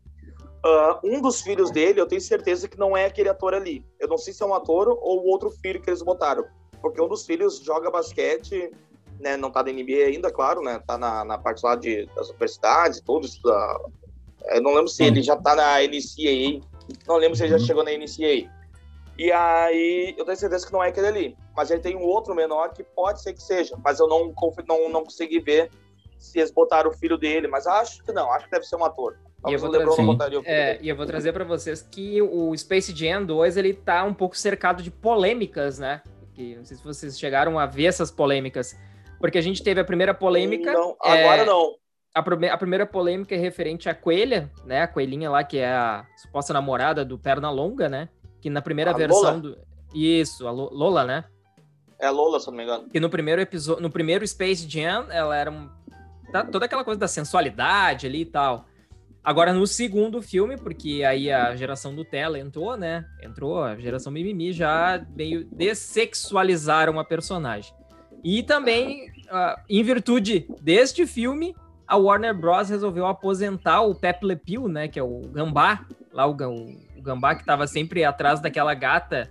[0.64, 3.86] Ah, um dos filhos dele, eu tenho certeza que não é aquele ator ali.
[4.00, 6.46] Eu não sei se é um ator ou o outro filho que eles botaram.
[6.82, 8.72] Porque um dos filhos joga basquete,
[9.20, 9.38] né?
[9.38, 10.82] Não tá na NBA ainda, claro, né?
[10.86, 13.42] Tá na, na parte lá de, das universidades, tudo isso.
[13.44, 13.80] da-
[14.50, 16.62] Eu não lembro se ele já tá na NCAA.
[17.08, 18.50] Não lembro se ele já chegou na NCAA.
[19.18, 21.38] E aí, eu tenho certeza que não é aquele ali.
[21.56, 23.76] Mas ele tem um outro menor que pode ser que seja.
[23.84, 24.32] Mas eu não,
[24.68, 25.72] não, não consegui ver
[26.18, 27.48] se eles botaram o filho dele.
[27.48, 28.32] Mas acho que não.
[28.32, 29.18] Acho que deve ser um ator.
[30.18, 30.80] Trazer- o filho É, dele.
[30.86, 34.36] e eu vou trazer para vocês que o Space Jam 2 ele tá um pouco
[34.38, 36.02] cercado de polêmicas, né?
[36.34, 38.76] Que, não sei se vocês chegaram a ver essas polêmicas.
[39.20, 40.72] Porque a gente teve a primeira polêmica.
[40.74, 41.76] Não, é, agora não.
[42.14, 42.20] A,
[42.54, 44.82] a primeira polêmica é referente à coelha, né?
[44.82, 48.10] A coelhinha lá, que é a suposta namorada do Pernalonga, né?
[48.42, 49.40] Que na primeira A versão Lola?
[49.40, 49.58] do.
[49.94, 51.24] Isso, a Lo- Lola, né?
[52.00, 52.90] É Lola, se eu não me engano.
[52.90, 55.68] Que no primeiro episódio, no primeiro Space Jam, ela era um,
[56.44, 58.66] tá- toda aquela coisa da sensualidade ali e tal.
[59.24, 63.06] Agora, no segundo filme, porque aí a geração Nutella entrou, né?
[63.22, 67.74] Entrou, a geração Mimimi já meio dessexualizaram a personagem.
[68.24, 71.54] E também, uh, em virtude deste filme,
[71.86, 72.70] a Warner Bros.
[72.70, 74.88] resolveu aposentar o Pepe Le Pew, né?
[74.88, 79.30] Que é o gambá, lá o, o gambá que estava sempre atrás daquela gata,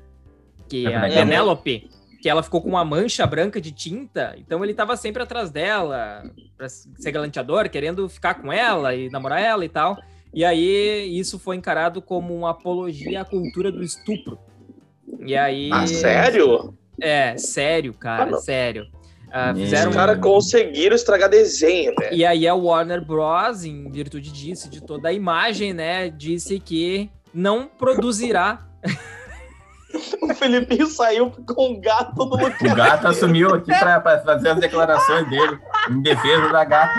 [0.69, 1.89] que é a Penélope
[2.27, 6.29] que ela ficou com uma mancha branca de tinta, então ele estava sempre atrás dela,
[6.57, 9.97] para ser galanteador, querendo ficar com ela e namorar ela e tal.
[10.35, 14.41] E aí isso foi encarado como uma apologia à cultura do estupro.
[15.21, 15.71] E aí.
[15.73, 16.77] Ah, sério?
[17.01, 18.89] É, sério, cara, ah, sério.
[19.29, 19.91] Uh, fizeram...
[19.91, 22.13] Os caras conseguiram estragar desenho, velho.
[22.13, 27.09] E aí a Warner Bros., em virtude disso, de toda a imagem, né, disse que
[27.33, 28.67] não produzirá
[30.21, 32.57] o Felipinho saiu com um gato no lugar.
[32.61, 35.59] O gato assumiu aqui para fazer as declarações dele
[35.91, 36.95] em defesa da gata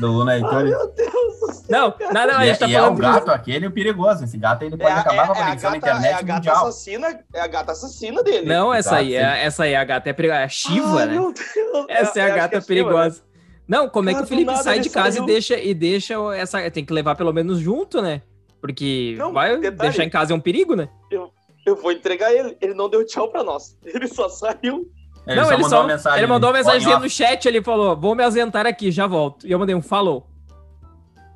[0.00, 0.64] do Luna Heitor.
[0.64, 3.04] Meu Deus Não, não, não, a gente tá e é falando.
[3.04, 4.24] É o gato aquele o perigoso.
[4.24, 6.06] Esse gato ele pode é, acabar é, com a conexão na internet.
[6.06, 6.56] É a gata mundial.
[6.56, 8.46] assassina, é a gata assassina dele.
[8.46, 10.40] Não, essa aí, é, essa aí é a gata é perigosa.
[10.40, 11.34] É a Shiva, Ai, né?
[11.88, 13.16] Essa é, a gata perigosa.
[13.16, 13.34] Shiva, né?
[13.66, 16.70] Não, como é que o Felipe sai de casa e deixa, e deixa essa.
[16.70, 18.20] Tem que levar pelo menos junto, né?
[18.60, 20.88] Porque não, vai detalhe, deixar em casa é um perigo, né?
[21.10, 21.30] Eu,
[21.64, 22.56] eu vou entregar ele.
[22.60, 23.76] Ele não deu tchau pra nós.
[23.84, 24.90] Ele só saiu.
[25.26, 26.18] Ele não, só ele mandou só, uma mensagem.
[26.18, 29.46] Ele mandou uma mensagem no chat, ele falou: vou me ausentar aqui, já volto.
[29.46, 30.28] E eu mandei um falou.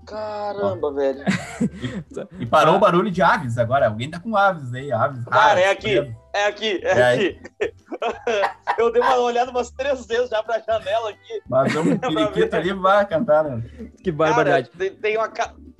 [0.09, 1.23] Caramba, velho.
[1.61, 3.89] E, e parou o barulho de aves agora.
[3.89, 5.23] Alguém tá com aves aí, aves.
[5.27, 6.15] Cara, é aqui.
[6.33, 7.41] É aqui, é, é aqui.
[8.79, 11.43] eu dei uma olhada umas três vezes já pra janela aqui.
[11.47, 13.63] Mas um periquito ali vai cantar, né?
[14.03, 14.71] Que barbaridade.
[14.71, 15.31] Cara, tem, tem uma,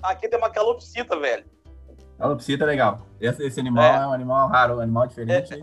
[0.03, 1.45] aqui tem uma calopsita, velho.
[2.19, 3.07] Calopsita é legal.
[3.21, 3.97] Esse, esse animal é.
[3.97, 4.07] é.
[4.07, 5.55] um animal raro, um animal diferente.
[5.55, 5.63] É.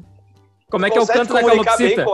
[0.70, 2.06] Como é que é o canto da calopsita?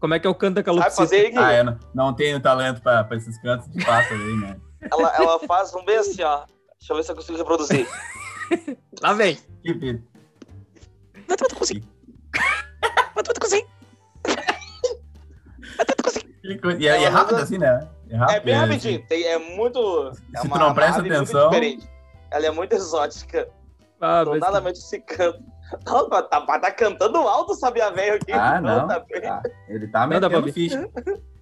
[0.00, 1.16] Como é que é o canto da calopsita?
[1.36, 4.56] Ah, eu não, não tenho talento para esses cantos de pássaro aí, né?
[4.90, 6.44] Ela, ela faz um bem assim, ó.
[6.78, 7.86] Deixa eu ver se eu consigo reproduzir.
[9.02, 9.38] Lá vem.
[9.62, 10.02] Que vida.
[11.28, 11.84] Vai tu conseguir.
[13.14, 13.66] Vai tu conseguir.
[14.24, 16.82] Vai tu conseguir.
[16.82, 17.86] E é, é rápido assim, né?
[18.08, 18.98] É, rápido, é bem rapidinho.
[18.98, 19.06] Assim.
[19.06, 20.14] Tem, é muito.
[20.14, 21.50] Se é tu não presta atenção.
[22.32, 23.48] Ela é muito exótica.
[24.00, 24.78] Ah, Do nada mas...
[24.78, 25.42] esse canto.
[25.86, 28.32] Não, tá, tá cantando alto, sabia velho aqui.
[28.32, 28.88] Ah, não.
[28.88, 30.88] Tá ah, ele tá metendo ficha.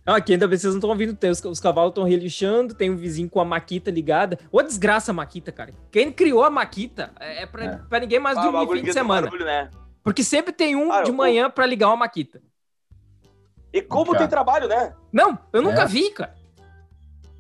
[0.05, 2.97] Não, aqui ainda vocês não estão ouvindo, tem, os, os cavalos estão relixando, tem um
[2.97, 4.38] vizinho com a maquita ligada.
[4.51, 5.75] Ô, desgraça a maquita, cara.
[5.90, 7.77] Quem criou a maquita é, é pra, é.
[7.88, 9.27] pra ninguém mais ah, dormir fim de semana.
[9.27, 9.71] Barulho, né?
[10.03, 11.51] Porque sempre tem um ah, de manhã eu...
[11.51, 12.40] pra ligar uma maquita.
[13.71, 14.94] E como tem trabalho, né?
[15.12, 15.87] Não, eu nunca é.
[15.87, 16.35] vi, cara.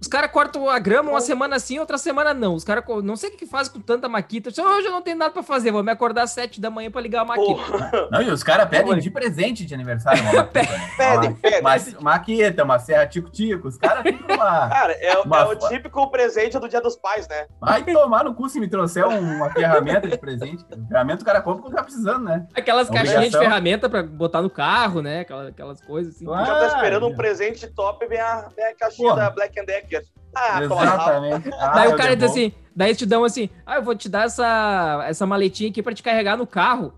[0.00, 2.54] Os caras cortam a grama uma semana sim, outra semana não.
[2.54, 4.50] Os caras não sei o que faz com tanta maquita.
[4.50, 7.00] Hoje eu não tenho nada pra fazer, vou me acordar às sete da manhã pra
[7.00, 8.08] ligar a maquita.
[8.10, 10.62] Não, e os caras pedem de presente de aniversário uma maquita.
[10.62, 10.90] Né?
[10.96, 11.60] pedem, pedem.
[11.60, 13.68] Uma, maquita, uma serra tico-tico.
[13.68, 14.68] Os caras ficam uma.
[14.68, 15.40] Cara, é, uma...
[15.40, 17.46] é, o típico presente do dia dos pais, né?
[17.60, 20.64] Vai tomar no cu se me trouxer uma ferramenta de presente.
[20.88, 22.46] Ferramenta o cara compra quando tá precisando, né?
[22.54, 25.20] Aquelas é caixinhas de ferramenta pra botar no carro, né?
[25.20, 26.26] Aquelas, aquelas coisas assim.
[26.30, 29.22] Ah, já tá esperando um presente top, vem a, vem a caixinha Porra.
[29.22, 29.58] da Black
[30.34, 31.50] Ah, Exatamente.
[31.58, 34.26] Ah, daí o cara diz assim, daí te dão assim, ah, eu vou te dar
[34.26, 36.92] essa, essa maletinha aqui pra te carregar no carro.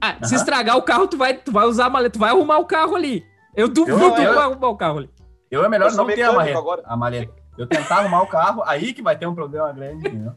[0.00, 2.58] Ah, se estragar o carro, tu vai, tu vai usar a maleta, tu vai arrumar
[2.58, 3.24] o carro ali.
[3.54, 5.10] Eu duvido eu, que tu vai arrumar o carro ali.
[5.50, 6.82] Eu é melhor eu não ter a maleta, agora.
[6.84, 7.34] a maleta.
[7.58, 10.32] Eu tentar arrumar o carro, aí que vai ter um problema grande, entendeu?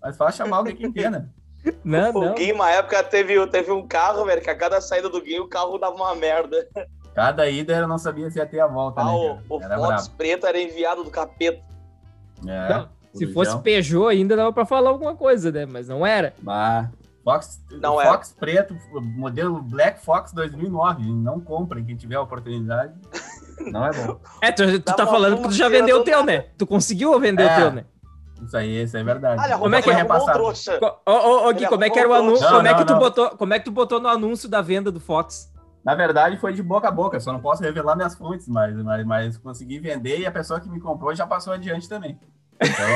[0.00, 1.28] Mas faz chamar alguém que entenda.
[1.82, 2.34] Não, o não.
[2.34, 5.48] Gui, uma época, teve, teve um carro, velho, que a cada saída do Gui, o
[5.48, 6.68] carro dava uma merda.
[7.18, 9.40] Cada ida eu não sabia se ia ter a volta, né, ah, né?
[9.48, 11.60] O, o Fox preto era enviado do capeta.
[12.46, 15.66] É, não, se fosse Peugeot ainda dava para falar alguma coisa, né?
[15.66, 16.32] Mas não era.
[16.40, 16.88] Mas
[17.24, 21.12] Fox, não Fox preto, modelo Black Fox 2009.
[21.12, 22.94] Não comprem, quem tiver a oportunidade.
[23.72, 24.20] Não é bom.
[24.40, 26.44] É, tu, tu tá falando que tu já vendeu o teu, né?
[26.56, 27.84] Tu conseguiu vender é, o teu, né?
[28.40, 29.42] Isso aí, isso é verdade.
[29.42, 30.44] Olha, como é que é repassado?
[30.44, 32.46] Ô, ô, ô, Gui, como é que era o anúncio?
[32.46, 34.92] Não, como, é que tu botou, como é que tu botou no anúncio da venda
[34.92, 35.52] do Fox?
[35.88, 39.06] Na verdade, foi de boca a boca, só não posso revelar minhas fontes, mas, mas,
[39.06, 42.20] mas consegui vender e a pessoa que me comprou já passou adiante também.
[42.60, 42.86] Então.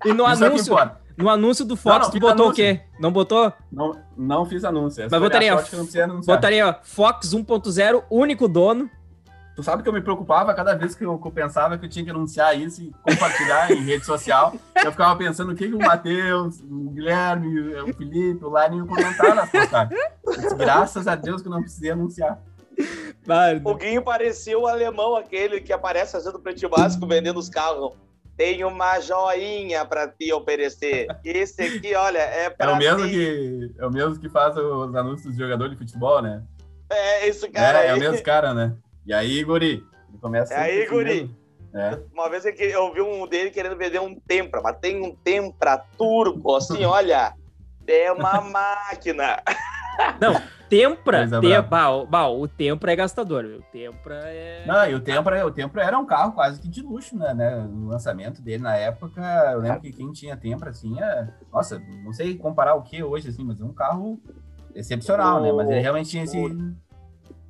[0.06, 2.50] e no é anúncio, é no anúncio do Fox, não, não, tu botou anúncio.
[2.50, 2.80] o quê?
[2.98, 3.52] Não botou?
[3.70, 5.02] Não, não fiz anúncio.
[5.02, 5.54] Essa mas botaria,
[6.24, 8.88] botaria ó, Fox 1.0, único dono.
[9.54, 11.90] Tu sabe que eu me preocupava cada vez que eu, que eu pensava que eu
[11.90, 14.54] tinha que anunciar isso e compartilhar em rede social.
[14.82, 18.86] Eu ficava pensando o que, que o Matheus, o Guilherme, o Felipe, o Lani iam
[18.86, 20.00] comentar nas postagens.
[20.56, 22.40] Graças a Deus que eu não precisei anunciar.
[23.64, 27.92] O Guinho parecia o alemão aquele que aparece fazendo preto básico vendendo os carros.
[28.36, 31.06] Tem uma joinha para te oferecer.
[31.22, 34.94] Esse aqui, olha, é para é o mesmo que É o mesmo que faz os
[34.94, 36.42] anúncios do jogador de futebol, né?
[36.90, 37.88] É, esse cara é, aí.
[37.90, 38.74] É o mesmo cara, né?
[39.06, 39.84] E aí, guri?
[40.08, 40.52] Ele começa.
[40.54, 41.22] E aí, guri?
[41.22, 41.42] Mesmo.
[41.74, 41.98] É.
[42.12, 45.14] Uma vez eu que- eu vi um dele querendo vender um Tempra, mas tem um
[45.16, 47.34] Tempra Turbo, assim, olha.
[47.86, 49.42] É uma máquina.
[50.68, 53.44] Tempra, Coisa tem, bah, o- bah, o Tempra é gastador?
[53.44, 54.64] O Tempra é.
[54.66, 57.34] Não, e o Tempra, o Tempra era um carro quase que de luxo, né?
[57.34, 57.56] né?
[57.68, 59.20] No lançamento dele na época,
[59.52, 61.28] eu lembro que quem tinha Tempra, assim, é...
[61.52, 64.18] Nossa, não sei comparar o que hoje, assim, mas é um carro
[64.74, 65.52] excepcional, né?
[65.52, 66.38] Mas ele realmente tinha esse...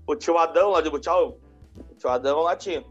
[0.05, 1.39] O tio Adão lá de Butial,
[1.77, 2.85] o tio Adão lá tinha.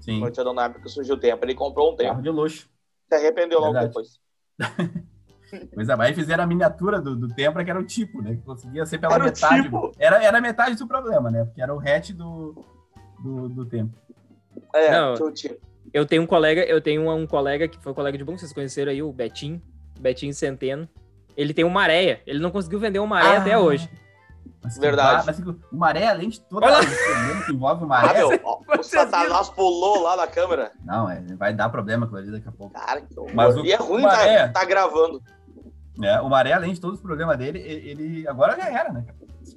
[0.00, 2.12] Sim, O tio Adão na época que surgiu o Tempra, ele comprou um Tempra.
[2.12, 2.68] carro de luxo.
[3.08, 3.88] Se arrependeu logo Verdade.
[3.88, 4.20] depois.
[5.72, 8.34] Pois é, mas aí fizeram a miniatura do, do Tempra, que era o tipo, né?
[8.34, 9.62] Que conseguia ser pela Era metade.
[9.62, 9.92] tipo.
[10.00, 11.44] Era, era metade do problema, né?
[11.44, 12.56] Porque era o hatch do,
[13.22, 13.96] do, do Tempra.
[14.74, 15.14] É, Não.
[15.14, 15.56] tio tio.
[15.92, 18.90] Eu tenho um colega, eu tenho um colega que foi colega de bom, vocês conheceram
[18.90, 19.62] aí, o Betinho,
[20.00, 20.88] Betinho Centeno.
[21.36, 22.20] Ele tem um Maréia.
[22.26, 23.88] Ele não conseguiu vender um Maréia Ah, até hoje.
[24.64, 25.18] Mas que Verdade.
[25.18, 28.18] ba- Mas que o Maré, além de o problema que envolve o Ah, Maré...
[28.18, 30.72] meu, ó, o Vocês Satanás pulou lá na câmera.
[30.84, 32.72] Não, é, vai dar problema aquilo ali daqui a pouco.
[32.72, 33.30] Cara, que horror.
[33.34, 35.22] Mas o- E é ruim o tá, Maré- tá gravando.
[35.98, 36.18] né?
[36.22, 39.04] O Maré, além de todos os problemas dele, ele agora já era, né?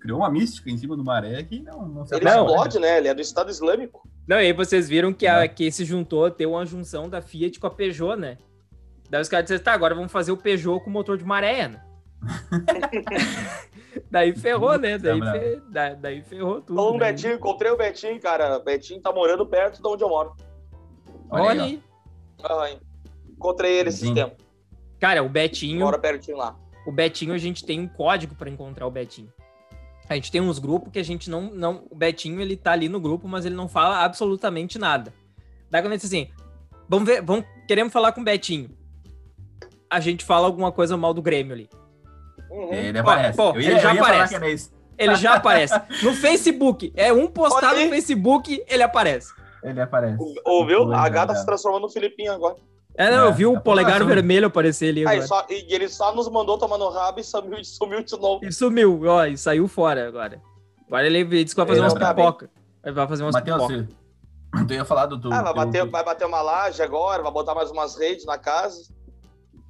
[0.02, 2.48] Criou uma mística em cima do Maré que não, não se Ele apaga, né?
[2.50, 2.98] explode, né?
[2.98, 4.08] Ele é do Estado Islâmico.
[4.28, 5.48] Não, e aí vocês viram que, a, É.
[5.48, 8.38] que se juntou, deu uma junção da Fiat com a Peugeot, né?
[9.10, 11.82] Daí os caras disseram, tá, agora vamos fazer o Peugeot com motor de maré, né?
[14.12, 14.98] daí ferrou, né?
[14.98, 16.76] Daí, fe- da- daí ferrou tudo.
[16.76, 17.12] Falando do né?
[17.12, 18.58] Betinho, encontrei o Betinho, cara.
[18.58, 20.36] O Betinho tá morando perto de onde eu moro.
[21.30, 21.82] Olha aí.
[22.44, 22.70] Ah,
[23.30, 24.46] encontrei ele esses tempos.
[25.00, 26.56] Cara, o Betinho, Mora pertinho lá.
[26.86, 29.32] o Betinho, a gente tem um código pra encontrar o Betinho.
[30.10, 31.86] A gente tem uns grupos que a gente não, não.
[31.92, 35.14] O Betinho, ele tá ali no grupo, mas ele não fala absolutamente nada.
[35.70, 36.30] Daí quando ele diz assim:
[36.88, 38.70] vamos ver, vamos, queremos falar com o Betinho.
[39.90, 41.70] A gente fala alguma coisa mal do Grêmio ali.
[42.50, 42.74] Uhum.
[42.74, 43.38] Ele aparece.
[43.38, 44.30] pô, eu ia, ele já eu ia falar aparece.
[44.30, 44.72] que era isso.
[44.98, 45.82] Ele já aparece.
[46.04, 46.92] No Facebook.
[46.96, 47.28] É um
[47.78, 47.86] aí.
[47.86, 49.32] no Facebook, ele aparece.
[49.64, 50.18] Ele aparece.
[50.46, 50.92] Ouviu?
[50.94, 51.40] A gata né?
[51.40, 52.56] se transformou no Filipinho agora.
[52.96, 54.08] É, não, eu É, vi o tá polegar passando.
[54.08, 55.28] vermelho aparecer ali Aí, agora.
[55.28, 58.44] só, e ele só nos mandou tomar no rabo e sumiu, sumiu de novo.
[58.44, 60.42] E sumiu, ó, e saiu fora agora.
[60.88, 62.50] Agora ele disse que vai fazer Ele umas tá pipoca.
[62.84, 63.88] Ele vai fazer umas Matheus, pipoca.
[64.68, 65.32] tu ia falar do.
[65.32, 68.40] Ah, vai teu- bater, vai bater uma laje agora, vai botar mais umas redes na
[68.40, 68.82] casa.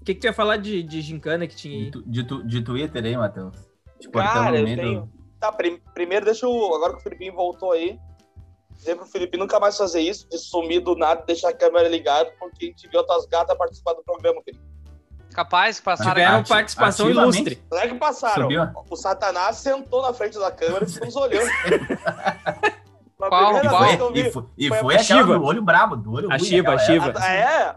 [0.08, 1.92] O que, que tu ia falar de, de gincana que tinha de, aí?
[1.92, 3.58] tu- de, tu- de Twitter aí, Matheus.
[4.00, 5.12] Te cortando Cara, eu tenho.
[5.38, 6.74] Tá, prim- primeiro deixa eu.
[6.76, 8.00] Agora que o Filipinho voltou aí.
[8.72, 12.32] Dizer pro Felipe nunca mais fazer isso, de sumir do nada, deixar a câmera ligada,
[12.40, 14.64] porque a gente viu outras gatas participar do programa, Felipe.
[15.34, 17.36] Capaz que passaram Tiveram participação ativamente.
[17.40, 17.64] ilustre.
[17.70, 18.44] Não é que passaram.
[18.44, 18.62] Subiu?
[18.90, 21.50] O Satanás sentou na frente da câmera e ficou nos olhando.
[23.20, 24.16] Na Qual- qual?
[24.16, 25.38] E foi, e foi, foi a Shiva.
[25.40, 27.14] do olho brabo, do olho A ruim, Shiva, a Shiva.
[27.18, 27.76] Ah, é?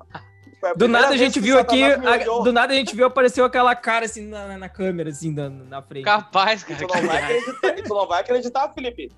[0.60, 1.96] Foi a Do nada a gente viu aqui, a-
[2.42, 5.80] do nada a gente viu apareceu aquela cara assim na, na- câmera, assim, na, na
[5.82, 6.04] frente.
[6.04, 6.86] Capaz, cara.
[6.86, 9.10] tu não vai acreditar, tu não vai acreditar, Felipe.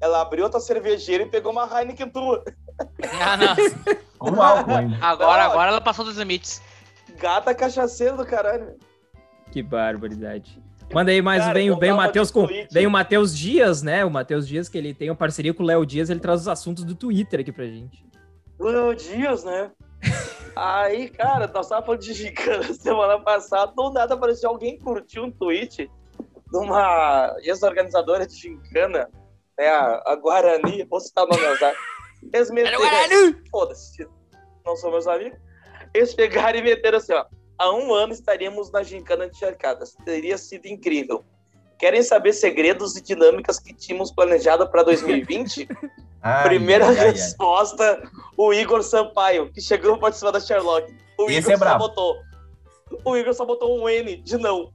[0.00, 2.44] Ela abriu outra cervejeira e pegou uma Heineken tua.
[3.20, 3.56] Ah, não.
[4.18, 4.96] Com álcool ainda.
[5.00, 5.50] Agora, Não.
[5.52, 6.60] agora ela passou dos limites.
[7.18, 8.76] Gata cachaceira do caralho.
[9.50, 10.60] Que barbaridade.
[10.92, 12.46] Manda aí mais, vem, vem o Matheus com.
[12.70, 14.04] Vem o Matheus Dias, né?
[14.04, 16.48] O Matheus Dias, que ele tem uma parceria com o Léo Dias, ele traz os
[16.48, 18.04] assuntos do Twitter aqui pra gente.
[18.58, 19.70] Léo Dias, né?
[20.56, 25.30] Aí, cara, nós tava falando de gincana semana passada, do nada apareceu alguém curtiu um
[25.30, 25.90] tweet
[26.50, 29.10] de uma ex-organizadora de gincana,
[29.58, 31.74] né, a, Guarani, vou citar o nome azar.
[32.32, 32.80] Eles meteram,
[33.50, 34.08] foda-se,
[34.64, 35.38] não são meus amigos.
[35.94, 37.24] Eles pegaram e meteram assim, ó,
[37.58, 41.24] há um ano estaríamos na gincana de arcadas, teria sido incrível.
[41.78, 45.68] Querem saber segredos e dinâmicas que tínhamos planejado para 2020?
[46.22, 47.10] Ai, Primeira ai, ai, ai.
[47.12, 48.02] resposta,
[48.36, 50.92] o Igor Sampaio, que chegou a participar da Sherlock.
[51.18, 52.16] O Esse Igor é só botou.
[53.04, 54.72] O Igor só botou um N de não.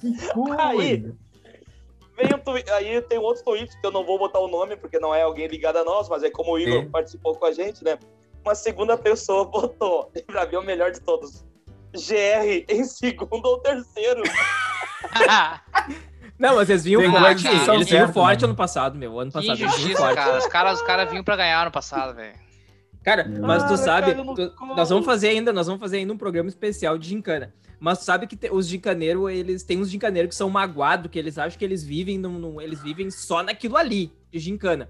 [0.00, 0.62] Que coisa.
[0.62, 1.12] Aí.
[2.16, 5.00] Vem um twi- aí tem outro tweet que eu não vou botar o nome, porque
[5.00, 6.90] não é alguém ligado a nós, mas é como o Igor Sim.
[6.90, 7.98] participou com a gente, né?
[8.44, 11.44] Uma segunda pessoa botou, e pra mim é o melhor de todos.
[11.92, 14.22] GR em segundo ou terceiro.
[16.44, 17.42] Não, mas vocês vinham Tem forte.
[17.42, 18.46] que Eles vinham forte né?
[18.46, 19.18] ano passado, meu.
[19.18, 20.14] Ano que passado eles vinham forte.
[20.14, 20.38] cara.
[20.38, 22.34] Os caras os cara vinham pra ganhar no passado, velho.
[23.02, 26.12] Cara, mas tu Cara, sabe, no tu- nós vamos fazer ainda, nós vamos fazer ainda
[26.12, 27.52] um programa especial de gincana.
[27.78, 31.18] Mas tu sabe que te- os gincaneiros, eles têm uns gincaneiros que são magoados, que
[31.18, 34.88] eles acham que eles vivem num, num- eles vivem só naquilo ali, de gincana.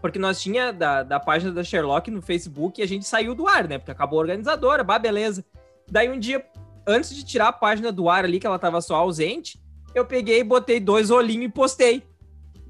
[0.00, 3.48] Porque nós tinha da, da página da Sherlock no Facebook e a gente saiu do
[3.48, 3.78] ar, né?
[3.78, 5.44] Porque acabou a organizadora, bah, beleza.
[5.90, 6.44] Daí um dia,
[6.86, 9.60] antes de tirar a página do ar ali, que ela tava só ausente,
[9.94, 12.06] eu peguei, botei dois olhinhos e postei.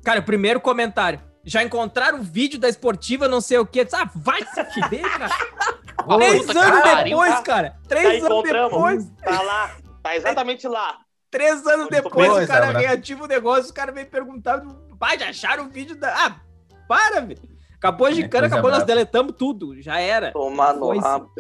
[0.05, 1.21] Cara, primeiro comentário.
[1.45, 3.87] Já encontraram o vídeo da esportiva, não sei o quê.
[3.93, 5.29] Ah, vai se fuder, cara.
[6.19, 7.43] Três Puta anos pariu, depois, tá?
[7.43, 7.77] cara.
[7.87, 8.71] Três anos encontramos.
[8.73, 9.11] depois.
[9.23, 9.77] Tá lá.
[10.03, 10.99] Tá exatamente lá.
[11.31, 12.81] Três anos Muito depois, bem, o cara Sabra.
[12.81, 14.63] reativa o negócio, o cara vem perguntar.
[14.99, 16.09] Pai, já acharam o vídeo da.
[16.15, 16.41] Ah,
[16.89, 17.39] para, velho.
[17.77, 18.87] Acabou a gincana, acabou, nós brava.
[18.87, 19.81] deletamos tudo.
[19.83, 20.33] Já era.
[20.33, 21.31] Tomar no rabo.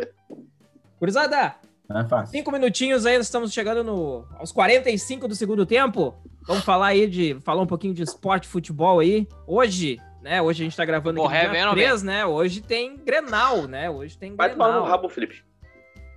[1.01, 1.55] Gurizada,
[1.89, 2.33] Não é fácil.
[2.33, 6.15] cinco minutinhos aí, nós estamos chegando no, aos 45 do segundo tempo.
[6.47, 7.39] Vamos falar aí de.
[7.41, 9.27] Falar um pouquinho de esporte, futebol aí.
[9.47, 10.41] Hoje, né?
[10.43, 12.27] Hoje a gente tá gravando aqui no Morré, dia vem ou não 3, né?
[12.27, 13.89] Hoje tem Grenal, né?
[13.89, 14.89] Hoje tem Vai tomar no Grenal.
[14.91, 15.43] rabo, Felipe.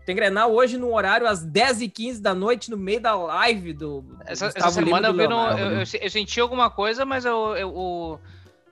[0.05, 4.01] Tem Grenal hoje no horário às 10h15 da noite, no meio da live do.
[4.01, 7.69] do Essa, semana eu, vi no- eu, eu, eu senti alguma coisa, mas eu, eu,
[7.73, 8.19] o-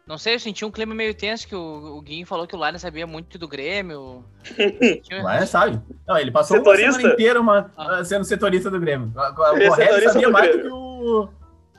[0.09, 2.57] não sei, eu senti um clima meio tenso que o, o Guinho falou que o
[2.67, 4.25] Lion sabia muito do Grêmio.
[5.31, 5.79] É sabe.
[6.07, 6.87] Não, ele passou Setorista?
[6.89, 8.03] uma semana inteira uma- Ah.
[8.03, 9.13] sendo setorista do Grêmio.
[9.15, 11.29] O é Borrelli setorista sabia do mais do que o,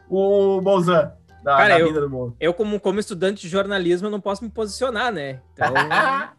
[0.09, 1.13] o Bolzan
[1.43, 2.37] da, Cara, da eu-.
[2.39, 5.41] Eu, como, como estudante de jornalismo, eu não posso me posicionar, né?
[5.53, 5.75] Então.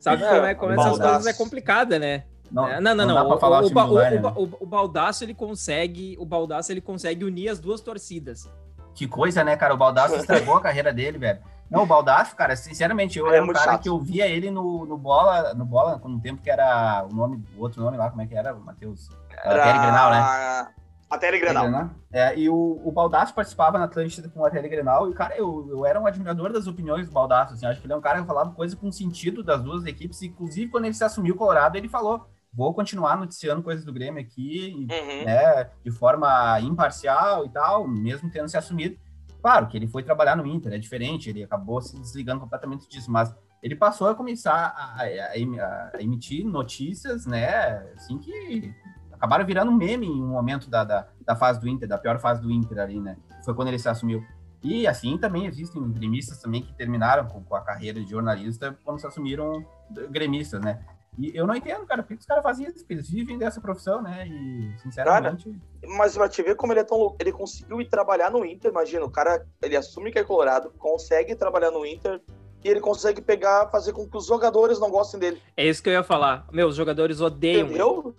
[0.00, 2.24] sabe É, como, é, como essas coisas é complicada, né?
[2.50, 3.38] Não, É, não, não, não.
[3.38, 4.20] pra O, o, o, o, o, né?
[4.34, 8.50] o, o Baldaço ele consegue, o Baldaço ele consegue unir as duas torcidas.
[8.96, 9.74] Que coisa, né, cara?
[9.74, 11.38] O Baldaço estragou a carreira dele, velho.
[11.70, 13.82] Não, o Baldaço, cara, sinceramente, eu Ele é era um cara chato.
[13.82, 17.14] que eu via ele no, no Bola, no Bola, com um tempo que era o
[17.14, 19.10] nome, o outro nome lá, como é que era, Matheus?
[19.44, 20.68] Era Tele Grenal, né?
[21.10, 21.90] A Tele Grenal.
[22.12, 25.66] É, e o, o Baldasso participava na Atlântida com a Tele Grenal, e, cara, eu,
[25.68, 28.20] eu era um admirador das opiniões do Baldasso, assim, acho que ele é um cara
[28.20, 31.88] que falava coisa com sentido das duas equipes, inclusive quando ele se assumiu Colorado, ele
[31.88, 35.24] falou, vou continuar noticiando coisas do Grêmio aqui, Uhum.
[35.26, 38.96] né, de forma imparcial e tal, mesmo tendo se assumido.
[39.42, 43.10] Claro que ele foi trabalhar no Inter, é diferente, ele acabou se desligando completamente disso,
[43.12, 48.74] mas ele passou a começar a, a- a emitir notícias, né, assim que
[49.12, 52.40] acabaram virando meme em um momento da, da, da fase do Inter, da pior fase
[52.40, 54.24] do Inter ali, né, foi quando ele se assumiu.
[54.62, 58.98] E assim também existem gremistas também que terminaram com, com a carreira de jornalista quando
[58.98, 59.64] se assumiram
[60.10, 60.80] gremistas, né.
[61.18, 62.78] E eu não entendo, cara, por que que os caras fazem isso?
[62.80, 64.26] Porque eles vivem dessa profissão, né?
[64.28, 65.50] E, sinceramente.
[65.96, 67.16] Mas pra te ver como ele é tão louco.
[67.18, 69.04] Ele conseguiu ir trabalhar no Inter, imagina.
[69.04, 72.20] O cara, ele assume que é colorado, consegue trabalhar no Inter
[72.62, 75.40] e ele consegue pegar, fazer com que os jogadores não gostem dele.
[75.56, 76.46] É isso que eu ia falar.
[76.52, 77.60] Meu, os jogadores odeiam.
[77.60, 77.68] ele.
[77.68, 78.14] Entendeu?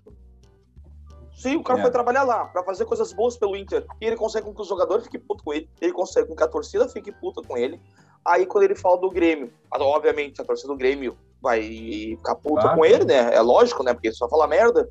[1.35, 1.81] Sim, o cara É.
[1.83, 3.85] foi trabalhar lá pra fazer coisas boas pelo Inter.
[4.01, 5.69] E ele consegue com que os jogadores fiquem putos com ele.
[5.79, 7.79] Ele consegue com que a torcida fique puta com ele.
[8.25, 12.77] Aí quando ele fala do Grêmio, obviamente a torcida do Grêmio vai ficar puta Claro.
[12.77, 13.33] com ele, né?
[13.33, 13.93] É lógico, né?
[13.93, 14.87] Porque ele só fala merda.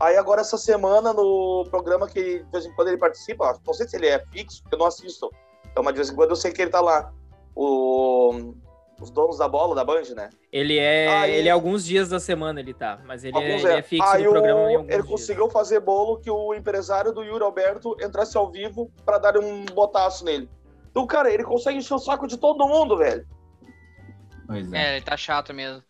[0.00, 3.86] Aí agora essa semana no programa que de vez em quando ele participa, não sei
[3.86, 5.30] se ele é fixo, porque eu não assisto.
[5.70, 7.12] Então, mas de vez em quando eu sei que ele tá lá.
[7.54, 8.54] O-
[9.00, 10.30] os donos da bola da Band, né?
[10.52, 13.00] Ele é, Aí- ele é alguns dias da semana, ele tá.
[13.04, 13.78] Mas ele, é, ele é.
[13.78, 15.06] é fixo Aí no programa o- alguns ele dias.
[15.06, 19.64] conseguiu fazer bolo que o empresário do Yuri Alberto entrasse ao vivo pra dar um
[19.66, 20.48] botaço nele.
[20.90, 23.26] Então, cara, ele consegue encher o saco de todo mundo, velho.
[24.52, 24.76] Pois é.
[24.76, 25.82] É, ele tá chato mesmo.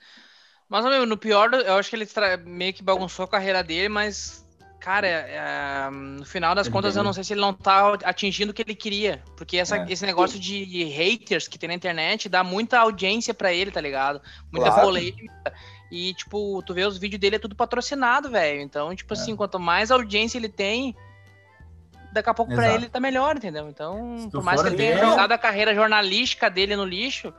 [0.68, 3.90] Mas, meu, no pior, eu acho que ele tra- meio que bagunçou a carreira dele,
[3.90, 4.42] mas,
[4.80, 8.52] cara, é, no final das Ele contas, eu não sei se ele não tá atingindo
[8.52, 9.22] o que ele queria.
[9.36, 9.86] Porque essa- É.
[9.90, 14.22] esse negócio de haters que tem na internet dá muita audiência pra ele, tá ligado?
[14.50, 14.86] Muita Claro.
[14.86, 15.52] polêmica.
[15.90, 18.62] E, tipo, tu vê os vídeos dele, é tudo patrocinado, velho.
[18.62, 19.16] Então, tipo É.
[19.16, 20.96] assim, quanto mais audiência ele tem,
[22.14, 22.80] daqui a pouco pra Exato.
[22.80, 23.68] ele tá melhor, entendeu?
[23.68, 27.32] Então, por mais que ele tenha jogado a carreira jornalística dele no lixo,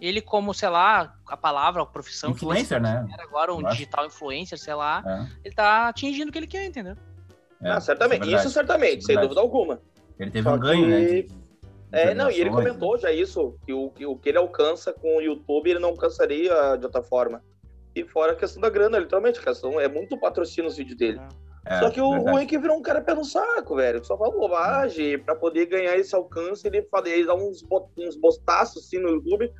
[0.00, 3.06] ele como, sei lá, a palavra, a profissão que ele Influencer, né?
[3.18, 3.76] agora, um Eu acho.
[3.76, 6.96] digital influencer, sei lá, É, ele tá atingindo o que ele quer, entendeu?
[7.62, 8.22] é, ah, certamente.
[8.22, 8.42] é verdade.
[8.46, 9.28] Isso certamente, sem Verdade.
[9.28, 9.80] dúvida alguma.
[10.18, 11.00] Ele teve Só um ganho, né?
[11.06, 11.46] que- de- de
[11.92, 15.16] É, não, e ele comentou já isso, que o, que o que ele alcança com
[15.16, 17.42] o YouTube, ele não alcançaria de outra forma.
[17.94, 21.20] E fora a questão da grana, literalmente, a questão é muito patrocínio os vídeos dele.
[21.64, 22.30] É, Só que o verdade.
[22.30, 24.04] ruim é que virou um cara pé no saco, velho.
[24.04, 25.18] Só fala bobagem.
[25.18, 29.08] Pra poder ganhar esse alcance, ele, fala, ele dá uns, bo- uns bostaços assim no
[29.08, 29.50] YouTube.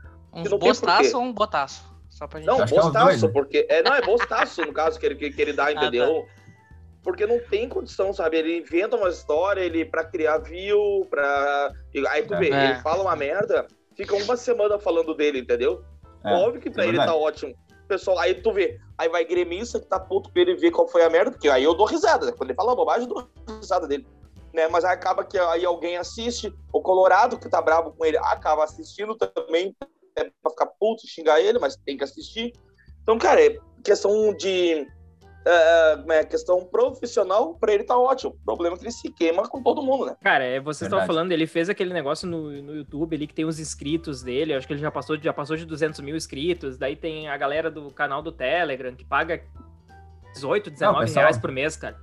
[0.43, 1.85] Tem bostaço ou um botaço?
[2.11, 2.47] Só pra gente.
[2.49, 3.29] Não, é bostaço, dois, né?
[3.33, 3.67] porque.
[3.69, 5.73] É, não, é bostaço, no caso, que ele, que, que ele dá, tá.
[5.73, 6.27] entendeu?
[7.03, 8.39] Porque não tem condição, sabe?
[8.39, 11.71] Ele inventa uma história, ele pra criar view, pra.
[12.11, 12.65] Aí tu vê, É.
[12.65, 15.85] ele fala uma merda, fica uma semana falando dele, entendeu?
[16.25, 17.13] É, Óbvio que pra é ele verdade.
[17.13, 17.55] tá ótimo.
[17.87, 21.05] Pessoal, aí tu vê, aí vai gremista que tá puto pra ele ver qual foi
[21.05, 22.33] a merda, porque aí eu dou risada, né?
[22.33, 23.29] Quando ele fala bobagem, eu dou
[23.61, 24.05] risada dele.
[24.53, 24.67] Né?
[24.67, 28.65] Mas aí acaba que aí alguém assiste, o Colorado que tá bravo com ele acaba
[28.65, 29.77] assistindo também,
[30.17, 32.53] é pra ficar puto, xingar ele, mas tem que assistir.
[33.03, 34.87] Então, cara, é questão de.
[35.49, 38.33] É, é, questão profissional, pra ele tá ótimo.
[38.33, 40.17] O problema é que ele se queima com todo mundo, né?
[40.21, 41.07] Cara, é, vocês Verdade.
[41.07, 44.55] falando, ele fez aquele negócio no, no YouTube ali que tem os inscritos dele.
[44.55, 46.77] Acho que ele já passou, de- já passou de 200 mil inscritos.
[46.77, 49.41] Daí tem a galera do canal do Telegram que paga
[50.35, 51.97] 18, 19 pessoal- reais por mês, cara.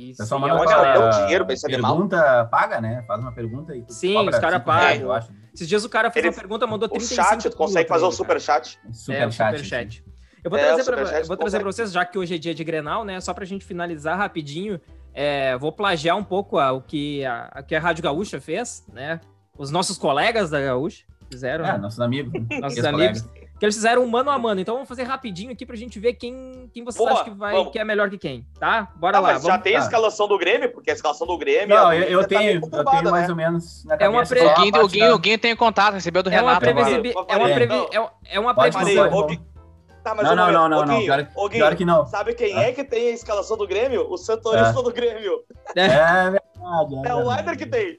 [0.00, 0.98] E, Pessoal, sim, é manda galera.
[0.98, 1.92] dá um dinheiro pra receber mal.
[1.94, 3.04] Pergunta paga, né?
[3.06, 5.02] Faz uma pergunta e Sim, cobra os cara cinco reais, pagam.
[5.02, 5.32] eu acho.
[5.54, 8.04] Esses dias o cara fez Ele- uma pergunta, mandou O 35 chat, tu consegue fazer
[8.04, 8.16] o cara.
[8.16, 8.78] super chat.
[8.92, 9.50] Super é, o chat.
[9.56, 10.04] superchat.
[10.42, 12.34] Eu vou É, trazer, o pra, superchat eu vou trazer pra vocês, já que hoje
[12.34, 13.20] é dia de Grenal, né?
[13.20, 14.80] Só pra gente finalizar rapidinho.
[15.12, 18.86] é, vou plagiar um pouco a- o que a, a que a Rádio Gaúcha fez,
[18.92, 19.20] né?
[19.58, 21.04] Os nossos colegas da Gaúcha.
[21.28, 21.78] Fizeram, É, né?
[21.78, 22.32] nossos amigos.
[22.32, 22.58] né?
[22.60, 23.28] Nossos amigos.
[23.60, 24.58] Que eles fizeram um mano a mano.
[24.60, 27.54] Então vamos fazer rapidinho aqui pra gente ver quem, quem vocês Boa, acham que, vai,
[27.54, 27.70] vamos.
[27.70, 28.88] que é melhor que quem, tá?
[28.96, 29.32] Bora Ah, lá.
[29.34, 29.84] mas já tem a tá.
[29.84, 31.68] escalação do Grêmio, porque a escalação do Grêmio.
[31.76, 33.30] Não, a eu, eu tá tenho, meio eu tenho mais né?
[33.30, 34.48] ou menos na É uma só pre...
[34.48, 36.60] a o, Guinho, o, da- o Guinho tem o contato, recebeu do É uma, Renato.
[36.60, 37.12] previsibi...
[37.12, 37.74] Vamos é uma, previ...
[37.76, 38.10] então.
[38.24, 39.26] é, é uma previsão.
[40.02, 40.98] Tá, mas Não, não, não, não, não.
[41.00, 42.06] Pior, pior que não.
[42.06, 42.62] Sabe quem Ah.
[42.62, 44.10] é que tem a escalação do Grêmio?
[44.10, 45.40] O setorista do Grêmio.
[45.76, 45.88] É
[46.30, 47.06] verdade.
[47.06, 47.28] É o.
[47.28, 47.98] Leiter que tem.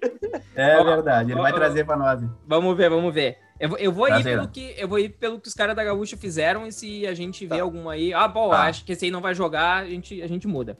[0.56, 2.20] É verdade, ele vai trazer pra nós.
[2.48, 3.38] Vamos ver, vamos ver.
[3.62, 5.84] Eu, vou- eu vou ir pelo que eu vou ir pelo que os caras da
[5.84, 7.62] Gaúcha fizeram e se a gente vê Tá.
[7.62, 8.64] algum aí, ah, bom, Tá.
[8.64, 10.80] acho que esse aí não vai jogar, a gente a gente muda.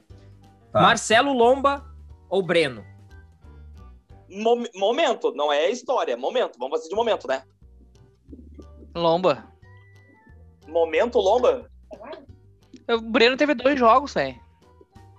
[0.72, 0.80] Tá.
[0.82, 1.84] Marcelo Lomba
[2.28, 2.84] ou Breno?
[4.28, 6.16] Mom- momento, não é história.
[6.16, 6.58] Momento.
[6.58, 7.42] Vamos fazer de momento, né?
[8.94, 9.44] Lomba.
[10.66, 11.70] Momento, Lomba.
[12.90, 14.34] O Breno teve dois jogos, velho.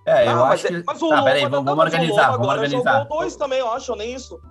[0.05, 0.83] É, eu Ah, mas, acho é- que.
[0.85, 3.03] mas o Tá, Lomba peraí, vamos, tá, vamos mas organizar, Lomba vamos agora organizar.
[3.03, 4.41] Jogou dois também, eu acho, nem isso.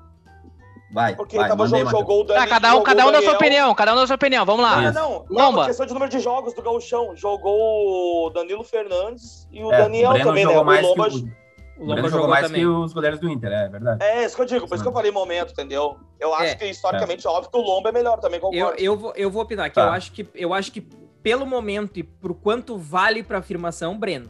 [0.92, 3.12] Vai, Porque vai, ele tava mandei, jogou o Dani, Tá, cada um, cada o um
[3.12, 4.44] da sua opinião, cada um da sua opinião.
[4.44, 4.88] Vamos lá.
[4.88, 5.64] Ah, não, não, Lomba.
[5.64, 7.16] questão de número de jogos do Gauchão.
[7.16, 10.50] Jogou o Danilo Fernandes e o É, Daniel o Breno também, né?
[10.52, 11.08] jogou O mais Lomba...
[11.08, 12.60] que o, O o Lomba Breno jogou, jogou mais também.
[12.60, 14.04] que os goleiros do Inter, é verdade.
[14.04, 15.96] É, isso que eu digo, por isso que eu falei momento, entendeu?
[16.20, 16.54] Eu acho É.
[16.56, 18.82] que historicamente, óbvio que o Lomba é melhor também, Eu, concordo.
[18.82, 19.86] eu, vou, eu vou opinar que Tá.
[19.86, 20.82] eu acho que eu acho que
[21.22, 24.28] pelo momento e pro quanto vale pra afirmação, Breno.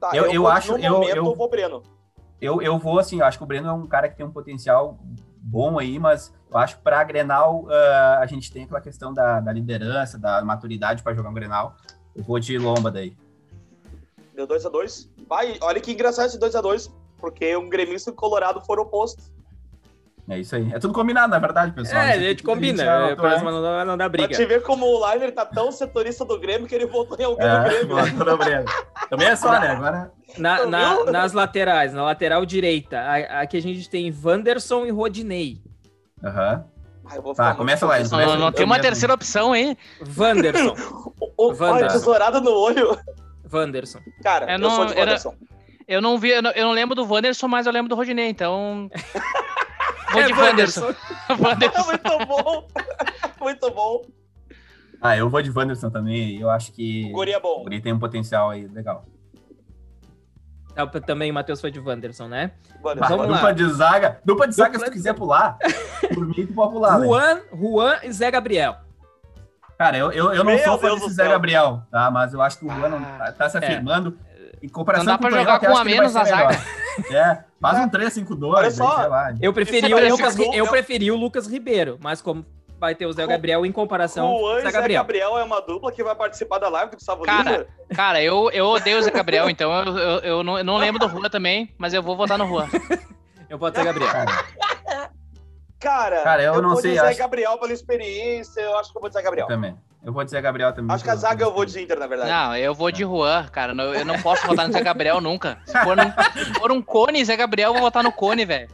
[0.00, 1.82] Tá, eu- eu vou- acho- No eu- momento, eu- eu vou Breno.
[2.40, 4.30] Eu, eu vou assim, eu acho que o Breno é um cara que tem um
[4.30, 4.98] potencial
[5.40, 9.40] bom aí, mas eu acho que pra Grenal ah, a gente tem aquela questão da,
[9.40, 11.76] da liderança, da maturidade pra jogar um Grenal.
[12.14, 13.16] Eu vou de Lomba daí.
[14.34, 15.08] Deu 2x2.
[15.28, 19.32] Vai, olha que engraçado esse 2x2, porque um gremista e o Colorado foram opostos.
[20.30, 20.70] É isso aí.
[20.74, 22.02] É tudo combinado, na verdade, pessoal.
[22.02, 23.42] é, a gente combina, é, pra né?
[23.42, 24.34] não, dar- não dá Pra briga.
[24.36, 27.46] te ver como o Liner tá tão setorista do Grêmio que ele voltou em alguém
[27.48, 27.96] do É, Grêmio.
[27.96, 28.10] né?
[28.10, 28.64] botou no Breno.
[29.08, 29.68] Também é só, né?
[29.70, 30.12] Agora.
[30.36, 35.62] Na- na- nas laterais, na lateral direita, a- aqui a gente tem Wanderson e Rodinei.
[36.22, 36.64] Aham.
[37.10, 37.98] Ah, eu vou Tá, começa lá.
[37.98, 38.82] Não, Começa não aí, tem uma mesmo.
[38.90, 39.78] terceira opção, hein?
[40.14, 40.74] Wanderson.
[41.38, 41.64] Wanda.
[41.72, 42.98] Olha, tesourada no olho.
[43.50, 44.00] Wanderson.
[44.22, 45.34] Cara, É, eu não, sou de era- Wanderson.
[45.86, 48.28] Eu não vi, eu não, eu não lembro do Wanderson, mas eu lembro do Rodinei,
[48.28, 48.90] então.
[50.12, 50.94] Vou de É, Wanderson.
[51.38, 51.84] Wanderson.
[51.86, 52.68] Muito bom.
[53.40, 54.02] Muito bom.
[55.00, 56.40] Ah, eu vou de Wanderson também.
[56.40, 57.62] Eu acho que O Guri é o bom.
[57.62, 59.04] Guri tem um potencial aí legal.
[60.74, 62.52] Tá, Também o Matheus foi de Wanderson, né?
[62.82, 63.16] Wanderson.
[63.16, 63.36] Vamos lá.
[63.36, 64.20] dupla de zaga.
[64.24, 65.58] Dupla de zaga, Dupla se tu de quiser pular.
[66.14, 67.00] Por mim, tu pode pular.
[67.00, 68.76] Juan, Juan e Zé Gabriel.
[69.76, 71.32] Cara, eu, eu, eu não Meu sou fã Deus desse Zé céu.
[71.32, 72.10] Gabriel, tá?
[72.10, 73.60] Mas eu acho que o Juan não Ah, tá, tá se é.
[73.60, 74.18] afirmando.
[74.62, 76.58] Em comparação Não dá com pra o Tonhão, jogar com a menos na ser zaga.
[77.12, 78.96] É, faz um 3-5-2, Olha aí, só.
[78.98, 79.32] sei lá.
[79.40, 82.44] Eu preferi, Esse o Lucas, o- eu preferi o Lucas Ribeiro, mas como
[82.80, 85.02] vai ter o Zé Gabriel em comparação O com o Zé e Gabriel.
[85.02, 87.66] Gabriel é uma dupla que vai participar da live do Gustavo Cara, Lima.
[87.94, 90.98] Cara, eu, eu odeio o Zé Gabriel, então eu, eu, eu não, eu não lembro
[90.98, 92.66] do Juan também, mas eu vou votar no Juan.
[93.48, 94.10] Eu boto Zé Gabriel.
[94.10, 95.10] Cara,
[95.80, 99.00] Cara, Cara, eu não vou sei, Zé acho- Gabriel pela experiência, eu acho que eu
[99.00, 99.46] vou de Zé eu Gabriel.
[99.46, 99.74] também.
[100.04, 100.94] Eu vou dizer Gabriel também.
[100.94, 102.30] Acho que a zaga eu vou de Inter, na verdade.
[102.30, 103.72] Não, eu vou de Juan, cara.
[103.72, 105.58] Eu não posso votar no Zé Gabriel nunca.
[105.66, 108.68] Se for, um, se for um Cone, Zé Gabriel, eu vou votar no Cone, velho.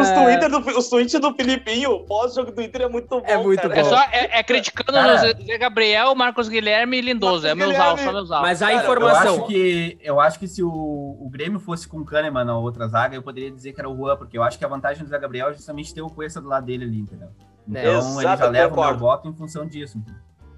[0.00, 3.22] Os, É, do, os tweets do Filipinho, o pós-jogo do Inter é muito bom.
[3.24, 3.80] É muito cara.
[3.80, 3.88] É bom.
[3.88, 5.14] só é, é criticando Cara.
[5.14, 7.46] o Zé Gabriel, Marcos Guilherme e Lindoso.
[7.46, 8.48] É Marcos meus alvos, só meus alvos.
[8.48, 9.34] Mas a Cara, eu Eu informação.
[9.36, 12.86] acho, que, eu acho que se o, o Grêmio fosse com o Kahneman na outra
[12.88, 15.08] zaga, eu poderia dizer que era o Juan, porque eu acho que a vantagem do
[15.08, 17.28] Zé Gabriel é justamente ter o Cuesta do lado dele ali, entendeu?
[17.74, 19.98] É, Então exato, ele já leva o meu voto em função disso.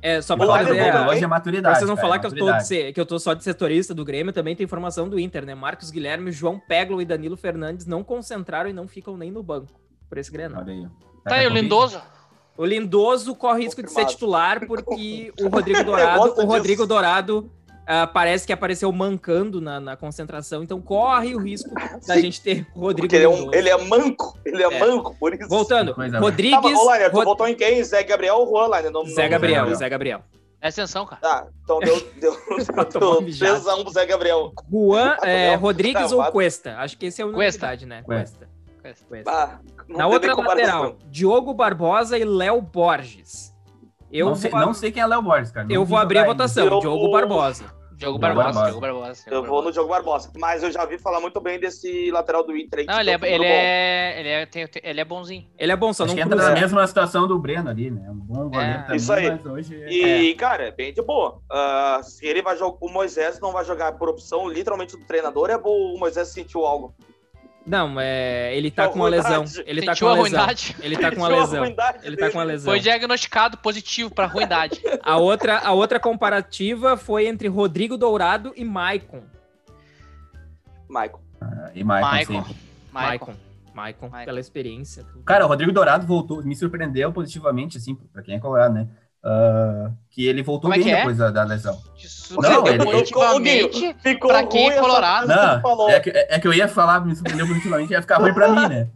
[0.00, 1.09] É, só pra a- também?
[1.09, 1.72] Hoje é maturidade.
[1.72, 3.44] Pra vocês não cara, falar é que eu, tô de que eu tô só de
[3.44, 5.55] setorista do Grêmio, também tem informação do Inter, né?
[5.55, 9.68] Marcos Guilherme, João Peglo e Danilo Fernandes não concentraram e não ficam nem no banco
[10.09, 10.62] por esse Grenal.
[10.62, 10.88] Olha aí.
[11.24, 11.50] Tá aí, o?
[11.50, 12.00] Lindoso.
[12.59, 14.12] O Lindoso corre risco de ser Confirmado.
[14.14, 16.46] titular porque o Rodrigo Dourado, o.
[16.46, 17.50] Rodrigo Dourado
[17.87, 21.70] ah, parece que apareceu mancando na, na concentração, então corre o risco
[22.07, 24.78] da gente ter Rodrigo ele é, um- ele é manco, ele é, É.
[24.78, 25.49] manco, por isso.
[25.49, 27.83] Voltando, Coisa Rodrigues, Tá, tu Rod- votou em quem?
[27.83, 28.91] Zé Gabriel ou Juan, Liner?
[28.93, 29.74] Não, Zé Gabriel.
[29.74, 30.22] Zé Gabriel.
[30.61, 31.20] Presta atenção, cara.
[31.20, 33.61] Tá, então deu, deu, um deu mijado.
[33.61, 34.53] 3x1 pro Zé Gabriel.
[34.70, 36.33] Juan, é, Rodrigues ou travado.
[36.33, 36.76] Cuesta?
[36.78, 37.74] Acho que esse é o Cuesta.
[37.85, 38.03] né?
[38.05, 38.49] Cuesta.
[39.09, 39.30] Cuesta.
[39.30, 39.59] Ah,
[39.89, 43.51] não Na outra lateral, Diogo Barbosa e Léo Borges.
[44.13, 45.67] Eu não, vou, sei, não sei quem é Léo Borges, cara.
[45.67, 46.67] Não eu vou abrir a votação.
[46.67, 47.83] Eu- Diogo Barbosa.
[47.95, 48.67] Diogo Barbosa, Barbosa.
[48.67, 49.23] Diogo Barbosa.
[49.29, 49.71] Diogo Eu vou no.
[49.73, 50.33] Diogo Barbosa.
[50.37, 52.87] Mas eu já vi falar muito bem desse lateral do Inter aí.
[52.87, 55.47] Não, que ele é, tá ele é, ele é, tem- tem- ele é bonzinho.
[55.57, 58.11] Ele é bom, só Acho não que entra na mesma situação do Breno ali, né?
[58.11, 58.83] Um bom goleiro É.
[58.83, 59.31] também, Isso aí.
[59.31, 59.81] mas hoje...
[59.85, 61.41] é- E, cara, é bem de boa.
[61.51, 62.77] Ah, se ele vai jogar.
[62.81, 66.67] O Moisés não vai jogar por opção, literalmente, do treinador, é bom o Moisés sentiu
[66.67, 66.93] algo.
[67.65, 69.45] Não, é, ele tá com uma a lesão.
[69.65, 70.47] Ele tá com a uma lesão.
[70.81, 71.65] Ele tá com uma lesão.
[72.03, 72.73] Ele tá com uma lesão.
[72.73, 74.81] Foi diagnosticado positivo pra ruindade.
[75.03, 79.23] A outra, a outra comparativa foi entre Rodrigo Dourado e Maicon.
[81.75, 82.33] E Maicon Maicon.
[82.35, 82.57] sempre.
[82.93, 83.35] Maicon.
[83.75, 84.27] Maicon, Maicon.
[84.27, 85.05] pela experiência.
[85.25, 88.87] Cara, o Rodrigo Dourado voltou, me surpreendeu positivamente, assim, pra quem é colorado, né?
[89.25, 90.97] Ah, que ele voltou Como é bem que é?
[90.97, 91.79] depois da, da lesão.
[91.97, 93.97] Isso Não, ele- positivamente.
[94.03, 95.29] Ficou pra quem é colorado.
[95.29, 95.89] que Não, falou.
[95.91, 98.68] é que, é que eu ia falar, me surpreendeu positivamente, ia ficar ruim pra mim,
[98.68, 98.89] né?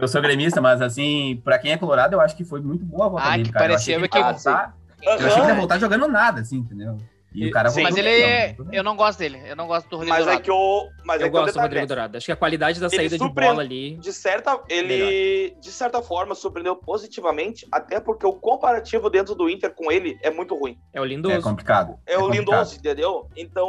[0.00, 3.06] Eu sou gremista, mas assim, pra quem é colorado, eu acho que foi muito boa
[3.06, 3.72] a volta Ah, dele, que cara.
[3.72, 6.56] Eu achei ele que- ia voltar, eu achei que ele ia voltar jogando nada, assim,
[6.56, 6.96] entendeu?
[7.38, 7.82] E, E- o cara sim.
[7.82, 8.08] Mas ele.
[8.08, 8.56] é-.
[8.72, 9.40] Eu não gosto dele.
[9.46, 10.42] Eu não gosto do Rodrigo Mas é Dourado.
[10.42, 10.88] que o.
[11.04, 11.86] Mas Eu é que o gosto do Rodrigo né?
[11.86, 12.16] Dourado.
[12.16, 13.96] Acho que a qualidade da Ele saída de surpreende- bola ali.
[13.96, 19.72] De certa, ele de certa forma surpreendeu positivamente, até porque o comparativo dentro do Inter
[19.74, 20.78] com ele é muito ruim.
[20.92, 21.40] É o É lindoso.
[21.42, 21.96] complicado.
[22.06, 22.48] É, o complicado.
[22.56, 23.28] Lindoso, entendeu?
[23.36, 23.68] Então,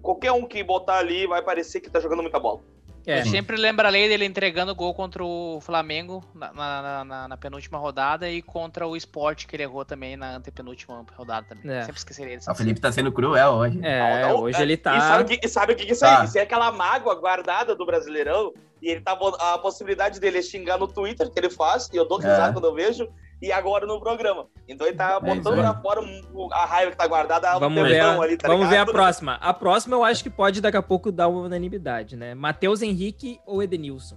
[0.00, 2.60] qualquer um que botar ali vai parecer que tá jogando muita bola.
[3.06, 3.20] É.
[3.20, 8.28] Eu sempre lembrarei dele entregando gol contra o Flamengo na, na- na- na penúltima rodada
[8.30, 11.70] e contra o Sport, que ele errou também na antepenúltima rodada também.
[11.76, 11.82] É.
[11.82, 12.48] Sempre esqueceria disso.
[12.48, 13.80] Ah, O Felipe tá sendo cruel hoje.
[13.82, 15.00] É, Não, hoje é, ele E tá.
[15.00, 16.16] sabe o que, e sabe o que que é isso aí?
[16.18, 16.24] Tá.
[16.24, 18.52] Isso é aquela mágoa guardada do Brasileirão.
[18.80, 22.06] E ele tá a possibilidade dele é xingar no Twitter, que ele faz, e eu
[22.06, 22.52] dou risada É.
[22.52, 23.08] quando eu vejo,
[23.42, 24.46] e agora no programa.
[24.68, 26.00] Então ele tá É botando pra fora
[26.52, 27.58] a raiva que tá guardada.
[27.58, 29.34] Vamos ver, a, ali, tá vamos ver a próxima.
[29.34, 32.34] A próxima eu acho que pode daqui a pouco dar uma unanimidade, né?
[32.34, 34.16] Matheus Henrique ou Edenilson?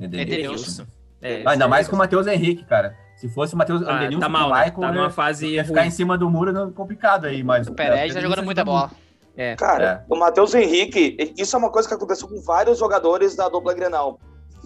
[0.00, 0.84] Edenilson.
[1.20, 2.96] É, Ah, ainda mais com o Matheus Henrique, cara.
[3.14, 4.54] Se fosse o Matheus Ah, Edenilson tá mal, né?
[4.56, 5.88] Maicon, Tá né, numa fase ia ficar ruim.
[5.88, 7.68] em cima do muro não, complicado aí, mas...
[7.68, 8.90] O Pereira tá Edenilson jogando muita jogou bola.
[9.36, 9.54] É.
[9.54, 13.72] Cara, o Matheus Henrique, isso é uma coisa que aconteceu com vários jogadores da dupla
[13.72, 14.18] Grenal.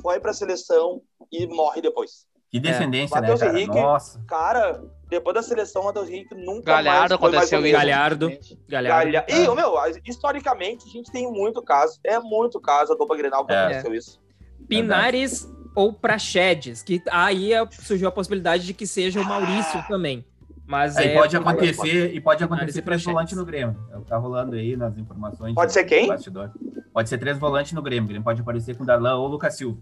[0.03, 2.27] Foi pra seleção e morre depois.
[2.61, 3.53] Que descendência, né, Matheus cara?
[3.59, 4.23] Henrique- Nossa.
[4.27, 7.73] Cara, depois da seleção, o Matheus Henrique nunca Galhardo mais mais aconteceu o isso.
[7.77, 8.33] Galhardo.
[8.69, 9.13] Galhardo.
[9.13, 9.27] Galha...
[9.29, 11.99] E, meu, historicamente, a gente tem muito caso.
[12.05, 13.65] É muito caso a dupla Grenal que É.
[13.65, 14.21] aconteceu isso.
[14.69, 20.25] Pinares ou Praxedes, que aí é- surgiu a possibilidade de que seja o Maurício também.
[20.67, 23.77] Mas Aí é, pode acontecer, e pode acontecer três volantes no Grêmio.
[23.93, 25.55] É tá rolando aí nas informações.
[25.55, 26.09] Pode ser quem?
[26.09, 26.51] bastidor.
[26.93, 28.05] Pode ser três volantes no Grêmio.
[28.05, 29.79] O Grêmio pode aparecer com o Darlan ou o Lucas Silva.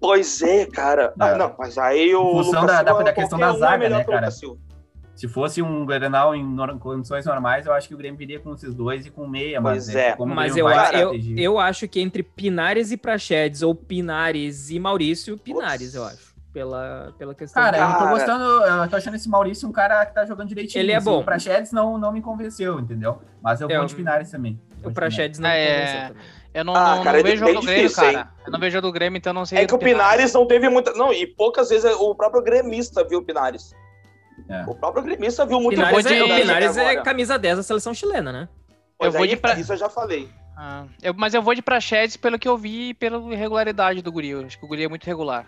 [0.00, 1.12] Pois é, cara.
[1.18, 1.24] É.
[1.24, 2.20] Ah, não, mas aí o.
[2.40, 4.04] Em função Lucas da- da- Silva, da questão qualquer da um zaga, é melhor né,
[4.04, 4.30] cara?
[5.14, 8.74] Se fosse um Grenal em condições normais, eu acho que o Grêmio viria com esses
[8.74, 9.62] dois e com meia.
[9.62, 10.12] Pois mas é.
[10.12, 14.78] como o Mas eu, eu, eu acho que entre Pinares e Praxedes, ou Pinares e
[14.78, 15.94] Maurício, Pinares, Putz.
[15.94, 16.36] eu acho.
[16.52, 18.10] Pela, pela questão Cara, do- eu tô Cara.
[18.10, 20.82] gostando, eu tô achando esse Maurício um cara que tá jogando direitinho.
[20.82, 21.04] Ele é assim.
[21.04, 21.20] bom.
[21.20, 23.18] O Praxedes não, não me convenceu, entendeu?
[23.42, 24.58] Mas eu É, vou de Pinares também.
[24.82, 26.22] O de Praxedes não me É, convenceu também.
[26.56, 28.30] Eu não, Ah, não- cara, não é vejo bem jogo do Grêmio, difícil, cara.
[28.46, 29.58] Eu não vejo jogo do Grêmio, então não sei.
[29.58, 30.92] É que o Pinares não teve muita.
[30.94, 33.74] Não, e poucas vezes o próprio gremista viu o Pinares.
[34.48, 34.64] É.
[34.66, 37.62] O próprio gremista viu muito Pinares, vou é, de- o Pinares é camisa 10 da
[37.62, 38.48] seleção chilena, né?
[38.98, 40.30] Pois Eu vou aí, de pra- Isso eu já falei.
[40.56, 44.10] Ah, eu- mas eu vou de Praxedes pelo que eu vi e pela irregularidade do
[44.10, 44.30] Guri.
[44.30, 45.44] Eu acho que o Guri é muito regular.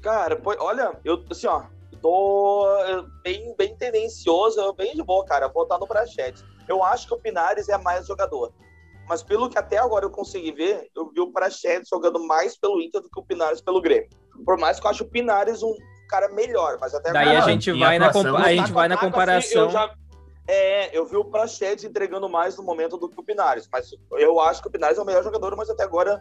[0.00, 1.62] Cara, pô, olha, eu assim, ó,
[2.00, 6.44] tô eh, bem, bem tendencioso, bem de boa, cara, vou votar no Prachetes.
[6.68, 8.52] Eu acho que o Pinares é mais jogador.
[9.08, 12.80] Mas pelo que até agora eu consegui ver, eu vi o Prachetes jogando mais pelo
[12.80, 14.08] Inter do que o Pinares pelo Grêmio.
[14.44, 15.74] Por mais que eu acho o Pinares um
[16.08, 17.44] cara melhor, mas até Daí agora...
[17.44, 19.38] a gente em vai na, compa- a gente vai na comparação.
[19.38, 19.94] assim, eu já-
[20.48, 24.38] é, eu vi o Prachetes entregando mais no momento do que o Pinares, mas eu
[24.40, 26.20] acho que o Pinares é o melhor jogador, mas até agora,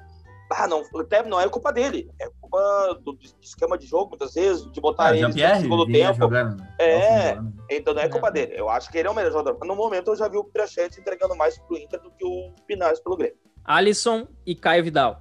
[0.52, 4.72] ah, não, até não é culpa dele, é culpa do esquema de jogo, muitas vezes,
[4.72, 6.58] de botar Ah, ele no segundo tempo, jogando.
[6.58, 6.76] né?
[6.80, 7.32] É.
[7.32, 7.54] Ano.
[7.70, 8.32] então não é culpa É.
[8.32, 8.54] dele.
[8.56, 9.58] Eu acho que ele é o melhor jogador.
[9.60, 12.54] Mas no momento eu já vi o Prachetes entregando mais pro Inter do que o
[12.68, 13.38] Pinares pelo Grêmio.
[13.64, 15.20] Alisson e Caio Vidal.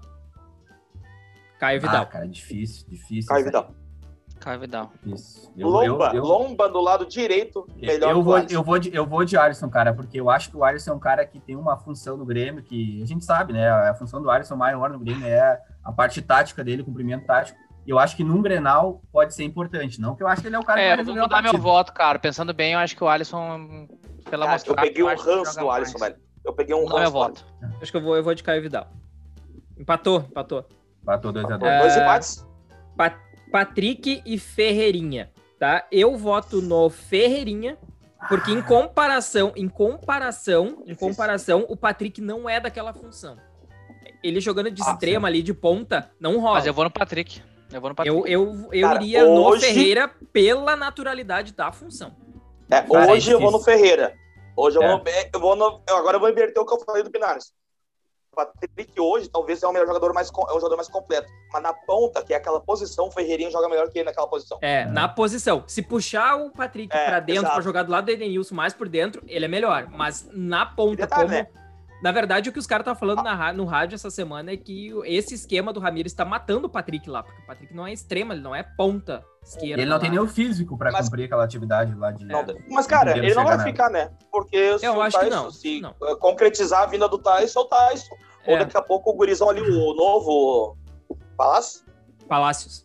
[1.58, 2.02] Caio Vidal.
[2.02, 3.28] Ah, cara, difícil, difícil.
[3.28, 3.74] Caio Vidal.
[4.44, 4.92] Caio Vidal.
[5.02, 5.50] Difícil.
[5.56, 8.94] Eu- Lomba, eu- eu- Lomba do lado direito, melhor eu que vou, eu, vou de,
[8.94, 11.40] eu vou de Alisson, cara, porque eu acho que o Alisson é um cara que
[11.40, 13.68] tem uma função no Grêmio que a gente sabe, né?
[13.70, 17.58] A função do Alisson maior no Grêmio é a parte tática dele, o cumprimento tático.
[17.86, 20.00] E eu acho que num Grenal pode ser importante.
[20.00, 21.34] Não que eu acho que ele é o cara que É, vai eu vou resolver
[21.34, 22.18] a mudar meu voto, cara.
[22.18, 23.86] Pensando bem, eu acho que o Alisson,
[24.28, 26.12] pela Cara, eu peguei um que ranço do Alisson, mais.
[26.12, 26.24] velho.
[26.44, 27.04] Eu peguei um Vou ranço.
[27.04, 27.46] do voto.
[27.80, 28.88] Acho que eu vou, eu vou de Caio Vidal.
[29.78, 30.64] Empatou, empatou.
[31.02, 31.52] Batou 2x2.
[31.62, 31.66] Alisson.
[31.66, 31.80] É.
[31.80, 32.46] Dois empates.
[32.96, 33.18] Pa-
[33.58, 35.30] Patrick e Ferreirinha,
[35.60, 35.86] tá?
[35.92, 37.78] Eu voto no Ferreirinha,
[38.28, 43.36] porque em comparação, em comparação, em comparação, o Patrick não é daquela função.
[44.24, 46.54] Ele jogando de Ah, extrema ali, de ponta, não rola.
[46.54, 47.40] Mas eu vou no Patrick.
[47.72, 48.16] Eu vou no Patrick.
[48.18, 52.12] Eu, eu, eu Cara, iria no hoje- Ferreira pela naturalidade da função.
[52.68, 53.60] É, Cara, hoje é eu vou no.
[53.60, 54.16] Ferreira.
[54.56, 54.88] Hoje eu, É.
[54.88, 55.02] vou,
[55.32, 55.80] eu vou no.
[55.88, 57.52] eu agora eu vou inverter o que eu falei do Pinares.
[58.34, 61.30] O Patrick hoje talvez é o melhor jogador mais, é o jogador mais completo.
[61.52, 64.58] Mas na ponta, que é aquela posição, o Ferreirinha joga melhor que ele naquela posição.
[64.60, 65.62] É, na posição.
[65.68, 68.88] Se puxar o Patrick É, pra dentro, pra jogar do lado do Edenilson mais por
[68.88, 69.86] dentro, ele é melhor.
[69.88, 71.34] Mas na ponta, detalhe, como.
[71.34, 71.46] né?
[72.04, 74.58] Na verdade, o que os caras estavam falando na ra- no rádio essa semana é
[74.58, 77.94] que esse esquema do Ramires tá matando o Patrick lá, porque o Patrick não é
[77.94, 79.80] extrema, ele não é ponta esquerda.
[79.80, 80.00] Ele não lá.
[80.00, 82.26] tem nem o físico pra Mas- cumprir aquela atividade lá de.
[82.26, 82.44] Não.
[82.70, 83.64] Mas, cara, ele não vai nada.
[83.70, 84.10] ficar, né?
[84.30, 85.94] Porque se Eu o acho que Tyson, não, se não.
[86.02, 88.14] eh, concretizar a vinda do Tyson, é o Tyson.
[88.48, 88.58] Ou É.
[88.58, 90.76] daqui a pouco o gurizão ali, o novo
[91.38, 91.86] Palácio?
[92.28, 92.84] Palácios.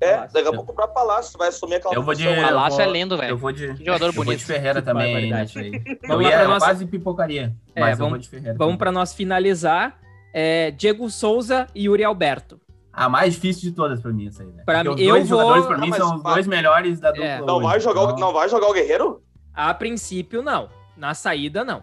[0.00, 0.32] É, Palácio.
[0.34, 2.92] daqui a pouco pra Palácio vai assumir aquela Eu vou de- eu Palácio é vou-
[2.94, 3.36] lindo, Eu velho.
[3.36, 3.74] vou de.
[3.74, 4.38] Que jogador eu vou bonito.
[4.40, 5.14] de Ferreira também.
[5.16, 5.30] aí.
[6.06, 7.52] Vamos Eu lá ia, pra eu nossa- quase pipocaria.
[7.74, 8.56] É, Mas eu vamos- vou de Ferreira.
[8.56, 9.98] Vamos para nós finalizar.
[10.32, 12.60] É, Diego Souza e Yuri Alberto.
[12.92, 14.62] A mais difícil de todas pra mim, essa aí, né?
[14.66, 16.46] Pra Porque mim- os eu dois vou- jogadores, pra Não, mim, mas são os dois
[16.46, 17.24] melhores da dupla.
[17.26, 17.40] É.
[17.40, 19.22] Não vai, jogar, o- Então, não vai jogar o Guerreiro?
[19.54, 20.68] A princípio, não.
[20.96, 21.82] Na saída, não.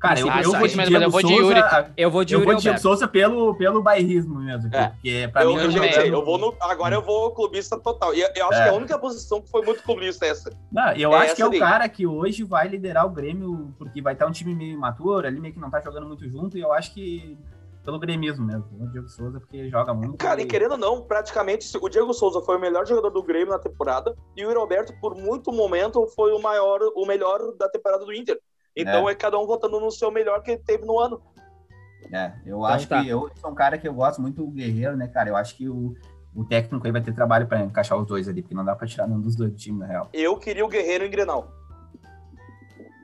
[0.00, 1.32] Cara, eu, eu vou de mas Diego eu vou de.
[1.32, 1.60] Yuri.
[1.96, 2.80] Eu vou de Eu Yuri vou de.
[2.80, 4.70] Souza pelo, pelo bairrismo mesmo.
[4.72, 4.88] É.
[4.88, 5.62] Porque pra eu, mim.
[5.62, 8.14] eu, gente, é- eu vou no, agora eu vou clubista total.
[8.14, 8.64] E eu acho É.
[8.64, 10.50] que a única posição que foi muito clubista é essa.
[10.70, 14.00] Não, eu É acho que é o cara que hoje vai liderar o Grêmio, porque
[14.00, 16.60] vai estar um time meio imaturo, ali meio que não tá jogando muito junto, e
[16.60, 17.36] eu acho que
[17.84, 18.66] pelo gremismo mesmo.
[18.78, 20.16] O Diego Souza, porque joga muito.
[20.18, 23.48] Cara, e querendo ou não, praticamente o Diego Souza foi o melhor jogador do Grêmio
[23.48, 27.66] na temporada e o Yuri Alberto, por muito momento, foi o maior, o melhor da
[27.68, 28.38] temporada do Inter.
[28.80, 31.20] Então é, cada um votando no seu melhor que teve no ano.
[32.12, 33.02] É, eu Então acho tá.
[33.02, 35.28] que eu sou um cara que eu gosto muito do Guerreiro, né, cara?
[35.28, 35.94] Eu acho que o,
[36.34, 38.86] o técnico aí vai ter trabalho pra encaixar os dois ali, porque não dá pra
[38.86, 40.08] tirar nenhum dos dois do time, na real.
[40.12, 41.48] Eu queria o Guerreiro em Grenal.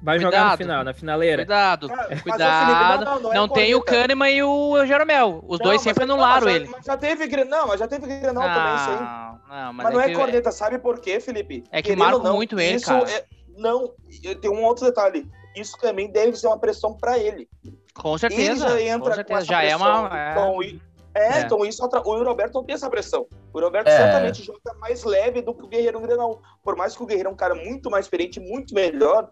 [0.03, 0.59] Vai jogar no Cuidado.
[0.59, 1.43] final, na finaleira.
[1.47, 2.67] Cuidado, o cuidado.
[2.67, 4.03] Felipe, não, não, Não, não é tem o corneta.
[4.03, 5.43] Kahneman e o Jeromel.
[5.49, 6.69] Os Não, dois sempre não, anularam ele.
[6.69, 8.97] Mas já teve Grenal, mas já teve Grenal também, isso aí.
[8.97, 11.65] Não, não, Mas, mas, não é, que- corneta, sabe por quê, Felipe?
[11.71, 13.11] É que Querendo não, muito ele, isso cara.
[13.11, 13.25] é-
[13.57, 15.27] não, eu tenho um outro detalhe.
[15.55, 17.49] Isso também deve ser uma pressão pra ele.
[17.95, 18.69] Com Ele certeza.
[18.69, 19.39] já com entra com certeza.
[19.39, 20.01] essa Já é pressão.
[20.07, 20.19] uma.
[20.19, 20.83] é- Então, e-
[21.15, 21.41] é, É.
[21.43, 23.27] então isso atra- o Roberto não tem essa pressão.
[23.53, 23.97] O Roberto É.
[23.97, 26.41] certamente joga mais leve do que o Guerreiro no Grenal.
[26.63, 29.29] Por mais que o Guerreiro é um cara muito mais experiente, muito melhor,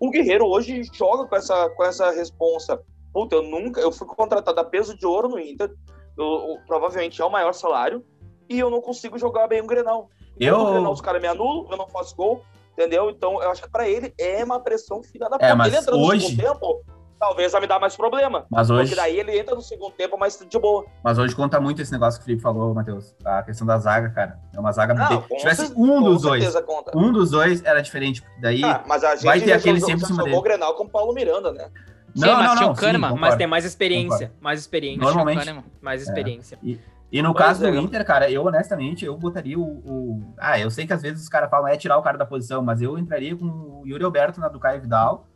[0.00, 2.80] o Guerreiro hoje joga com essa, com essa responsa.
[3.12, 3.80] Puta, eu nunca.
[3.80, 5.70] Eu fui contratado a peso de ouro no Inter.
[6.18, 8.02] eu- eu- provavelmente é o maior salário.
[8.48, 10.08] E eu não consigo jogar bem o Grenal.
[10.40, 12.42] Eu- No Grenal, os caras me anulam, eu não faço gol.
[12.76, 13.08] Entendeu?
[13.10, 16.00] Então, eu acho que pra ele é uma pressão filha da É, mas Ele entrando
[16.02, 16.84] hoje- no segundo tempo,
[17.18, 18.44] talvez vai me dar mais problema.
[18.50, 20.84] Mas hoje, Porque daí ele entra no segundo tempo mais de boa.
[21.02, 23.14] mas hoje conta muito esse negócio que o Felipe falou, Matheus.
[23.24, 24.38] A questão da zaga, cara.
[24.54, 24.92] É uma zaga.
[24.92, 26.96] Não, com Se tivesse um dos dois, conta.
[26.96, 28.20] um dos dois era diferente.
[28.20, 28.62] porque Daí.
[28.62, 30.42] Ah, mas a gente vai ter aquele sempre em já cima o.
[30.42, 31.70] Grenal com o Paulo Miranda, né?
[32.14, 33.20] Sim, mas tinha o sim, Kahneman, concordo.
[33.20, 34.32] Mas tem mais experiência.
[34.40, 35.02] Mais experiência.
[35.02, 35.64] Normalmente- Kahneman.
[35.82, 36.58] Mais experiência.
[36.62, 36.78] E
[37.22, 37.70] no Pois caso é.
[37.70, 41.22] do Inter, cara, eu honestamente, eu botaria o, o- Ah, eu sei que às vezes
[41.22, 44.04] os caras falam é tirar o cara da posição, mas eu entraria com o Yuri
[44.04, 45.26] Alberto na do Caio Vidal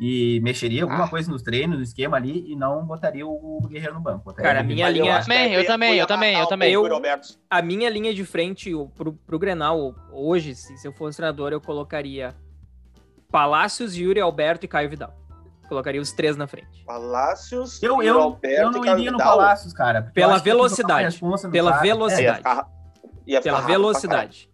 [0.00, 1.08] e mexeria alguma Ah.
[1.08, 4.24] coisa nos treinos, no esquema ali, e não botaria o Guerreiro no banco.
[4.24, 6.40] Botaria Cara, a minha eu linha- acho que Também, eu também, eu também, eu
[6.84, 7.12] o também.
[7.50, 11.52] A minha linha de frente o- pro, pro Grenal hoje, se, se eu fosse treinador,
[11.52, 12.34] eu colocaria
[13.30, 15.14] Palácios, Yuri Alberto e Caio Vidal.
[15.70, 16.84] Colocaria os três na frente.
[16.84, 19.18] Palácios, Eu, eu, Alberto eu não e iria no.
[19.18, 20.02] Palácios, cara.
[20.12, 21.18] Pela velocidade.
[21.50, 21.82] Pela cara.
[21.82, 22.42] velocidade.
[22.46, 22.64] É,
[23.24, 24.50] ia ficar, Pela velocidade.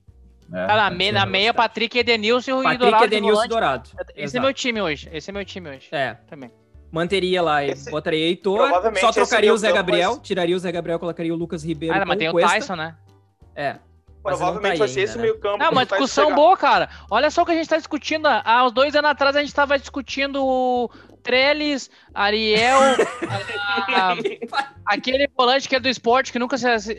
[0.53, 1.55] É, é, Tá na, meia, na meia.
[1.55, 3.09] Patrick, Edenilson e Patrick, Dourado.
[3.09, 3.49] de Edenilson e.
[3.49, 3.89] Dourado.
[4.14, 4.37] Esse Exato.
[4.37, 5.09] é meu time hoje.
[5.12, 5.89] Esse é meu time hoje.
[5.91, 6.14] É.
[6.29, 6.53] Também.
[6.93, 8.69] Manteria lá, e Esse- botaria Heitor,
[9.01, 12.05] só trocaria o Zé Gabriel, vai- tiraria o Zé Gabriel, colocaria o Lucas Ribeiro Ah,
[12.07, 12.53] mas tem o Cuesta.
[12.55, 12.95] Tyson, né?
[13.57, 13.77] É.
[14.27, 15.59] Provavelmente tá vai ser esse ainda, meio campo.
[15.59, 16.89] Que uma discussão boa, cara.
[17.11, 18.27] Olha só o que a gente tá discutindo.
[18.27, 20.91] Há uns dois anos atrás a gente tava discutindo o
[21.22, 22.79] Trellis, Ariel,
[23.29, 24.16] a- a-
[24.87, 26.57] aquele volante que é do esporte que nunca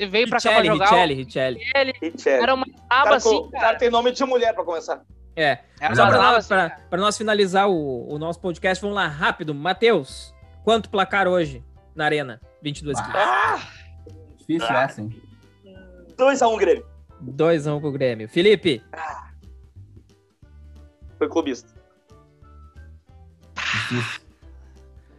[0.10, 0.86] veio pra cá pra Richelli, jogar.
[0.90, 1.94] Richelli, Richelli.
[2.02, 2.44] Richelli.
[2.44, 5.02] era uma O aba cara, assim, o cara tem nome de mulher pra começar.
[5.36, 5.60] É.
[5.80, 6.82] Era Só uma pra nós, assim, pra, cara.
[6.90, 9.54] pra nós finalizar o, o nosso podcast, vamos lá, rápido.
[9.54, 11.64] Matheus, quanto placar hoje
[11.96, 12.42] na Arena?
[12.62, 13.16] 22 quilos.
[13.16, 13.60] Ah,
[14.40, 15.22] Difícil essa, hein?
[16.18, 16.86] 2x1 Grêmio.
[17.24, 18.28] 2x1 pro Grêmio.
[18.30, 18.82] Felipe,
[21.18, 21.70] Foi clubista.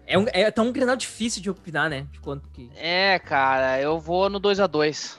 [0.07, 2.07] É, um, é tá um Grenal difícil de opinar, né?
[2.11, 2.70] De quanto que...
[2.76, 5.16] É, cara, eu vou no 2x2.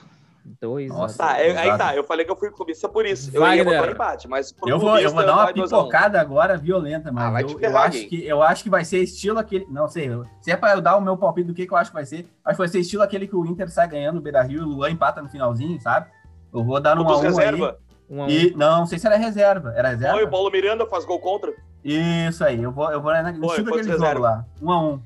[0.60, 1.18] 2 Nossa.
[1.18, 1.78] Tá, é- aí Exato.
[1.78, 1.94] tá.
[1.94, 3.30] Eu falei que eu fui clubista por isso.
[3.32, 3.58] Eu Wagner.
[3.58, 5.80] ia botar um empate, mas Eu vou, eu vou dar uma 2 a 1.
[5.82, 9.38] pipocada agora violenta, mas Ah, eu, eu acho que, eu acho que vai ser estilo
[9.38, 9.66] aquele.
[9.70, 11.76] Não sei, eu- se é pra eu dar o meu palpite do que, que eu
[11.76, 14.16] acho que vai ser, acho que vai ser estilo aquele que o Inter sai ganhando
[14.16, 16.10] o Beira Rio e o Luan empata no finalzinho, sabe?
[16.52, 17.22] Eu vou dar 1x1 aí.
[17.22, 17.78] reserva.
[18.08, 18.30] 1 a 1.
[18.30, 19.72] E, não, não sei se era reserva.
[19.76, 20.16] Era reserva?
[20.16, 21.52] Oi, o Paulo Miranda faz gol contra.
[21.84, 24.20] Isso aí, eu vou, eu vou na, no Foi, foi daquele jogo reserva.
[24.20, 24.46] lá.
[24.60, 25.00] 1x1.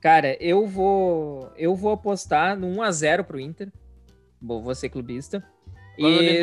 [0.00, 3.68] Cara, eu vou eu vou apostar no 1 a 0 pro Inter.
[4.40, 5.42] Vou, vou ser clubista.
[5.96, 6.40] E,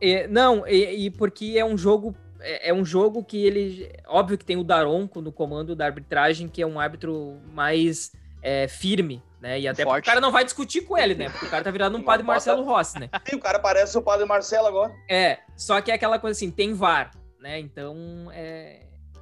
[0.00, 4.38] e- não, e, e porque é um jogo é, é um jogo que ele óbvio
[4.38, 8.12] que tem o Daronco no comando da arbitragem, que é um árbitro mais
[8.42, 9.60] é, firme, né?
[9.60, 10.04] E até porque Forte.
[10.04, 11.28] o cara não vai discutir com ele, né?
[11.28, 13.10] Porque o cara tá virando um Não padre Marcelo Rossi, né?
[13.28, 14.90] Sim, o cara parece o padre Marcelo agora.
[15.08, 17.60] É, só que é aquela coisa assim, tem VAR, né?
[17.60, 17.94] Então,
[18.32, 18.80] é,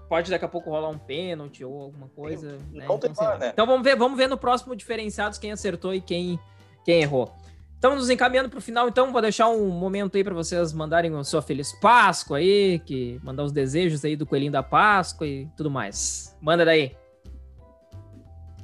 [0.08, 2.52] pode daqui a pouco rolar um pênalti ou alguma coisa.
[2.70, 2.86] né?
[2.86, 3.38] não tem então, sei VAR, lá.
[3.40, 3.50] né?
[3.52, 6.38] Então vamos ver, vamos ver no próximo diferenciados quem acertou e quem,
[6.84, 7.34] quem errou.
[7.74, 11.12] Estamos nos encaminhando para o final, então vou deixar um momento aí para vocês mandarem
[11.16, 15.48] a sua feliz Páscoa aí, que mandar os desejos aí do coelhinho da Páscoa e
[15.56, 16.38] tudo mais.
[16.40, 16.94] Manda daí.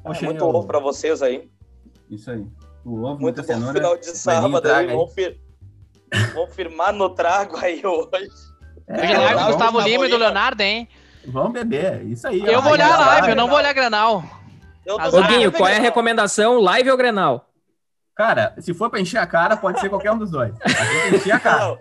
[0.09, 1.49] Poxa, é muito ovo pra vocês aí.
[2.11, 2.45] Isso aí.
[2.85, 3.75] O ovo, Muito muita bom cenoura.
[3.75, 4.87] final de sábado aí.
[4.87, 5.39] Vamos, fir...
[6.35, 8.29] Vamos firmar no trago aí hoje.
[8.89, 10.17] É, Hoje live do Gustavo Lima e do.
[10.17, 10.89] Leonardo, hein?
[11.27, 12.41] Vamos beber, isso aí.
[12.47, 12.63] Eu ó.
[12.63, 13.49] vou olhar a live, eu não Grenal.
[13.49, 13.75] vou olhar
[14.99, 15.25] Azar.
[15.25, 15.83] Ô, Guinho, qual é a Grenal.
[15.83, 16.59] recomendação?
[16.61, 17.45] Live ou Grenal?
[18.17, 20.55] Cara, se for pra encher a cara, pode ser qualquer um dos dois.
[20.65, 21.79] A gente encher a cara.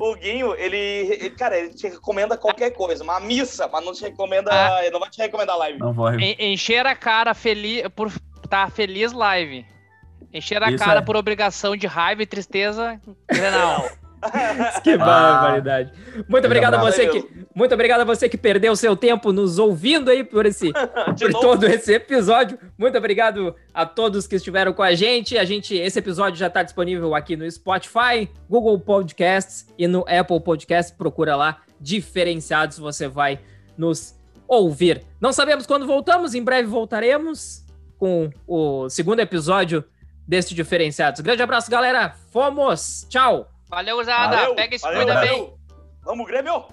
[0.00, 3.04] O Guinho, ele, ele- Cara, ele te recomenda qualquer coisa.
[3.04, 4.50] Uma missa, mas não te recomenda.
[4.52, 4.80] Ah.
[4.82, 5.78] Ele não vai te recomendar live.
[5.78, 6.12] Não vou.
[6.12, 8.10] En- Encher a cara feliz por
[8.48, 9.64] tá feliz live.
[10.32, 11.06] Encher a Isso cara aí.
[11.06, 13.88] por obrigação de raiva e tristeza, Grenal.
[14.82, 14.98] Que Ah.
[14.98, 15.92] barbaridade.
[16.28, 19.58] Muito obrigado a você que, muito obrigado a você que perdeu o seu tempo nos
[19.58, 20.72] ouvindo aí por esse
[21.18, 21.40] por novo.
[21.40, 22.58] todo esse episódio.
[22.78, 25.36] Muito obrigado a todos que estiveram com a gente.
[25.38, 30.40] A gente esse episódio já está disponível aqui no Spotify, Google Podcasts e no Apple
[30.40, 30.94] Podcasts.
[30.94, 33.38] Procura lá, diferenciados, você vai
[33.76, 34.14] nos
[34.46, 35.02] ouvir.
[35.20, 37.64] Não sabemos quando voltamos, em breve voltaremos
[37.98, 39.84] com o segundo episódio
[40.26, 41.20] deste diferenciados.
[41.20, 42.14] Grande abraço, galera.
[42.30, 43.06] Fomos.
[43.08, 43.53] Tchau.
[43.74, 44.36] Valeu, usada.
[44.36, 45.34] Valeu, Pega esse valeu, cuida valeu.
[45.46, 45.54] bem.
[46.04, 46.64] Vamos, Grêmio!